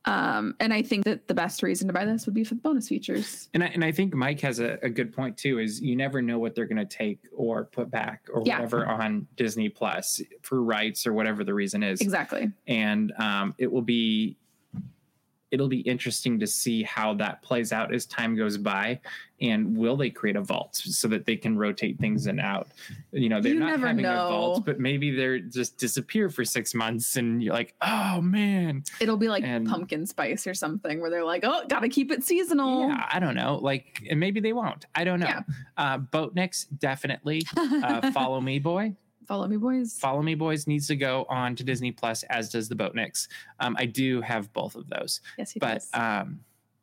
um 0.05 0.55
and 0.59 0.73
i 0.73 0.81
think 0.81 1.03
that 1.05 1.27
the 1.27 1.33
best 1.33 1.61
reason 1.61 1.87
to 1.87 1.93
buy 1.93 2.03
this 2.05 2.25
would 2.25 2.33
be 2.33 2.43
for 2.43 2.55
the 2.55 2.61
bonus 2.61 2.87
features 2.87 3.49
And 3.53 3.63
I, 3.63 3.67
and 3.67 3.83
I 3.85 3.91
think 3.91 4.15
Mike 4.15 4.39
has 4.41 4.59
a, 4.59 4.79
a 4.81 4.89
good 4.89 5.13
point 5.13 5.37
too. 5.37 5.59
Is 5.59 5.79
you 5.79 5.95
never 5.95 6.21
know 6.23 6.39
what 6.39 6.55
they're 6.55 6.65
going 6.65 6.85
to 6.87 6.97
take 6.97 7.19
or 7.35 7.65
put 7.65 7.91
back 7.91 8.25
or 8.33 8.41
Yeah. 8.45 8.55
whatever 8.55 8.87
on 8.87 9.27
Disney 9.35 9.69
Plus 9.69 10.19
for 10.41 10.63
rights 10.63 11.05
or 11.05 11.13
whatever 11.13 11.43
the 11.43 11.53
reason 11.53 11.83
is. 11.83 12.01
exactly 12.01 12.49
and 12.67 13.11
um, 13.19 13.53
it 13.59 13.71
will 13.71 13.83
be 13.83 14.37
it'll 15.51 15.67
be 15.67 15.81
interesting 15.81 16.39
to 16.39 16.47
see 16.47 16.81
how 16.83 17.13
that 17.15 17.41
plays 17.41 17.71
out 17.73 17.93
as 17.93 18.05
time 18.05 18.35
goes 18.35 18.57
by 18.57 18.99
and 19.41 19.75
will 19.75 19.97
they 19.97 20.09
create 20.09 20.35
a 20.35 20.41
vault 20.41 20.75
so 20.75 21.07
that 21.07 21.25
they 21.25 21.35
can 21.35 21.57
rotate 21.57 21.97
things 21.99 22.27
in 22.27 22.31
and 22.31 22.39
out? 22.39 22.69
You 23.11 23.27
know 23.27 23.41
they're 23.41 23.53
You 23.53 23.59
not 23.59 23.79
having 23.79 24.05
a 24.05 24.13
vault 24.15 24.65
but 24.65 24.79
maybe 24.79 25.11
they're 25.15 25.39
just 25.39 25.77
disappear 25.77 26.29
for 26.29 26.45
six 26.45 26.73
months 26.73 27.15
and 27.17 27.43
you're 27.43 27.53
like 27.53 27.73
oh 27.81 28.21
man. 28.21 28.83
It'll 28.99 29.17
be 29.17 29.27
like 29.29 29.43
And- 29.43 29.67
pumpkin 29.67 30.05
spice 30.05 30.47
or 30.47 30.53
something 30.53 31.01
where 31.01 31.09
they're 31.09 31.25
like, 31.25 31.43
oh, 31.43 31.63
gotta 31.67 31.89
keep 31.89 32.11
it 32.11 32.23
seasonal. 32.23 32.87
yeah 32.89 33.07
i 33.11 33.19
don't 33.19 33.35
know. 33.35 33.59
Like 33.61 34.03
and 34.09 34.19
maybe 34.19 34.39
they 34.39 34.53
won't. 34.53 34.85
I 34.95 35.03
don't 35.03 35.19
know. 35.19 35.27
Yeah. 35.27 35.41
uh 35.77 35.97
boatniks 35.97 36.65
definitely. 36.79 37.41
Uh 37.57 38.11
follow 38.13 38.39
me 38.41 38.59
boy 38.59 38.95
Follow 39.27 39.47
me, 39.47 39.57
boys. 39.57 39.97
Follow 39.99 40.21
Me 40.21 40.35
Boys 40.35 40.67
needs 40.67 40.87
to 40.87 40.95
go 40.95 41.25
on 41.29 41.55
to 41.55 41.63
Disney 41.63 41.91
Plus, 41.91 42.23
as 42.23 42.49
does 42.49 42.67
the 42.67 42.75
Boatniks. 42.75 43.27
Um, 43.59 43.75
I 43.79 43.85
do 43.85 44.19
have 44.21 44.51
both 44.53 44.75
of 44.75 44.87
those. 44.89 45.21
yes, 45.37 45.51
he 45.51 45.59
but 45.59 45.75
does. 45.75 45.89
um 45.93 46.39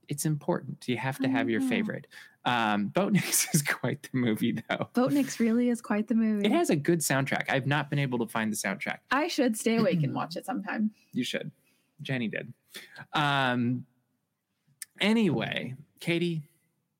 it's 0.08 0.24
important. 0.24 0.88
You 0.88 0.96
have 0.96 1.18
to 1.18 1.28
have 1.28 1.50
your 1.50 1.60
Oh. 1.60 1.68
favorite. 1.68 2.06
Um, 2.46 2.88
Boatniks 2.88 3.46
is 3.54 3.60
quite 3.60 4.02
the 4.04 4.16
movie, 4.16 4.52
though. 4.70 4.88
Boatniks 4.94 5.38
really 5.38 5.68
is 5.68 5.82
quite 5.82 6.08
the 6.08 6.14
movie. 6.14 6.46
It 6.46 6.52
has 6.52 6.70
a 6.70 6.76
good 6.76 7.00
soundtrack. 7.00 7.50
I've 7.50 7.66
not 7.66 7.90
been 7.90 7.98
able 7.98 8.18
to 8.20 8.26
find 8.26 8.50
the 8.50 8.56
soundtrack. 8.56 9.00
I 9.10 9.28
should 9.28 9.54
stay 9.58 9.76
awake 9.76 10.02
and 10.02 10.14
watch 10.14 10.36
it 10.36 10.46
sometime. 10.46 10.92
You 11.12 11.24
should. 11.24 11.50
Jenny 12.00 12.28
did. 12.28 12.54
Um, 13.12 13.84
anyway, 15.00 15.74
Katie, 16.00 16.42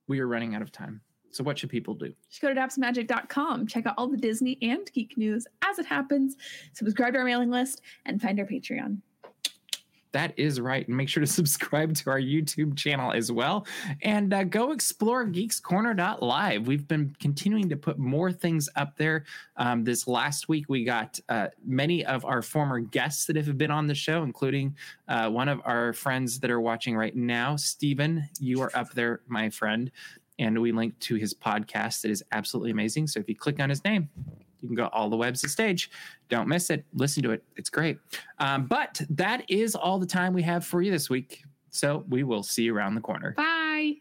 we 0.07 0.21
are 0.21 0.27
running 0.27 0.55
out 0.55 0.61
of 0.61 0.71
time. 0.71 1.01
So, 1.31 1.45
what 1.45 1.59
should 1.59 1.71
people 1.71 1.95
do? 1.95 2.13
Just 2.31 2.43
go 2.43 2.53
to 2.53 2.59
dapsmagic.com, 2.59 3.67
check 3.67 3.87
out 3.87 3.95
all 3.99 4.09
the 4.09 4.17
Disney 4.17 4.59
and 4.63 4.91
geek 4.93 5.17
news 5.17 5.47
as 5.63 5.79
it 5.79 5.87
happens, 5.87 6.37
subscribe 6.73 7.13
to 7.15 7.19
our 7.19 7.25
mailing 7.25 7.51
list, 7.51 7.83
and 8.07 8.21
find 8.21 8.39
our 8.41 8.47
Patreon. 8.47 8.99
That 10.13 10.33
is 10.39 10.61
right. 10.61 10.87
And 10.87 10.97
make 10.97 11.09
sure 11.09 11.21
to 11.21 11.27
subscribe 11.31 11.95
to 11.97 12.11
our 12.11 12.21
YouTube 12.21 12.77
channel 12.77 13.13
as 13.13 13.31
well. 13.31 13.67
And 14.03 14.33
uh, 14.33 14.45
go 14.45 14.73
explore 14.73 15.27
geekscorner.live. 15.27 16.67
We've 16.67 16.89
been 16.89 17.15
continuing 17.21 17.69
to 17.69 17.77
put 17.77 17.99
more 17.99 18.33
things 18.33 18.69
up 18.77 18.97
there. 18.97 19.25
Um, 19.57 19.85
this 19.85 20.09
last 20.09 20.49
week, 20.49 20.67
we 20.69 20.85
got 20.85 21.21
uh, 21.29 21.49
many 21.65 22.05
of 22.05 22.25
our 22.25 22.43
former 22.43 22.81
guests 22.81 23.27
that 23.27 23.37
have 23.37 23.59
been 23.59 23.71
on 23.71 23.87
the 23.87 23.95
show, 23.95 24.23
including 24.23 24.77
uh, 25.09 25.29
one 25.31 25.49
of 25.49 25.61
our 25.65 25.93
friends 25.93 26.41
that 26.41 26.51
are 26.51 26.61
watching 26.61 26.97
right 26.97 27.15
now, 27.15 27.57
Stephen. 27.57 28.29
You 28.41 28.63
are 28.63 28.71
up 28.75 28.93
there, 28.93 29.21
my 29.29 29.51
friend. 29.51 29.91
And 30.39 30.61
we 30.61 30.73
link 30.73 30.99
to 31.01 31.17
his 31.17 31.35
podcast 31.35 32.03
that 32.03 32.11
is 32.11 32.23
absolutely 32.33 32.71
amazing. 32.71 33.09
So 33.09 33.21
if 33.21 33.29
you 33.29 33.35
click 33.35 33.61
on 33.61 33.69
his 33.71 33.83
name, 33.85 34.09
you 34.61 34.69
can 34.69 34.77
go 34.77 34.87
all 34.87 35.09
the 35.09 35.17
webs 35.17 35.41
to 35.43 35.49
stage. 35.49 35.91
Don't 36.29 36.49
miss 36.49 36.71
it. 36.71 36.85
Listen 36.95 37.23
to 37.25 37.31
it. 37.33 37.43
It's 37.57 37.71
great. 37.71 37.99
Um, 38.39 38.67
but 38.67 39.01
that 39.11 39.45
is 39.49 39.75
all 39.75 39.99
the 39.99 40.07
time 40.07 40.33
we 40.33 40.43
have 40.43 40.65
for 40.65 40.83
you 40.83 40.91
this 40.91 41.09
week. 41.09 41.43
So 41.71 42.05
we 42.09 42.25
will 42.25 42.43
see 42.43 42.65
you 42.65 42.75
around 42.75 42.95
the 42.95 43.01
corner. 43.01 43.35
Bye. 43.37 43.97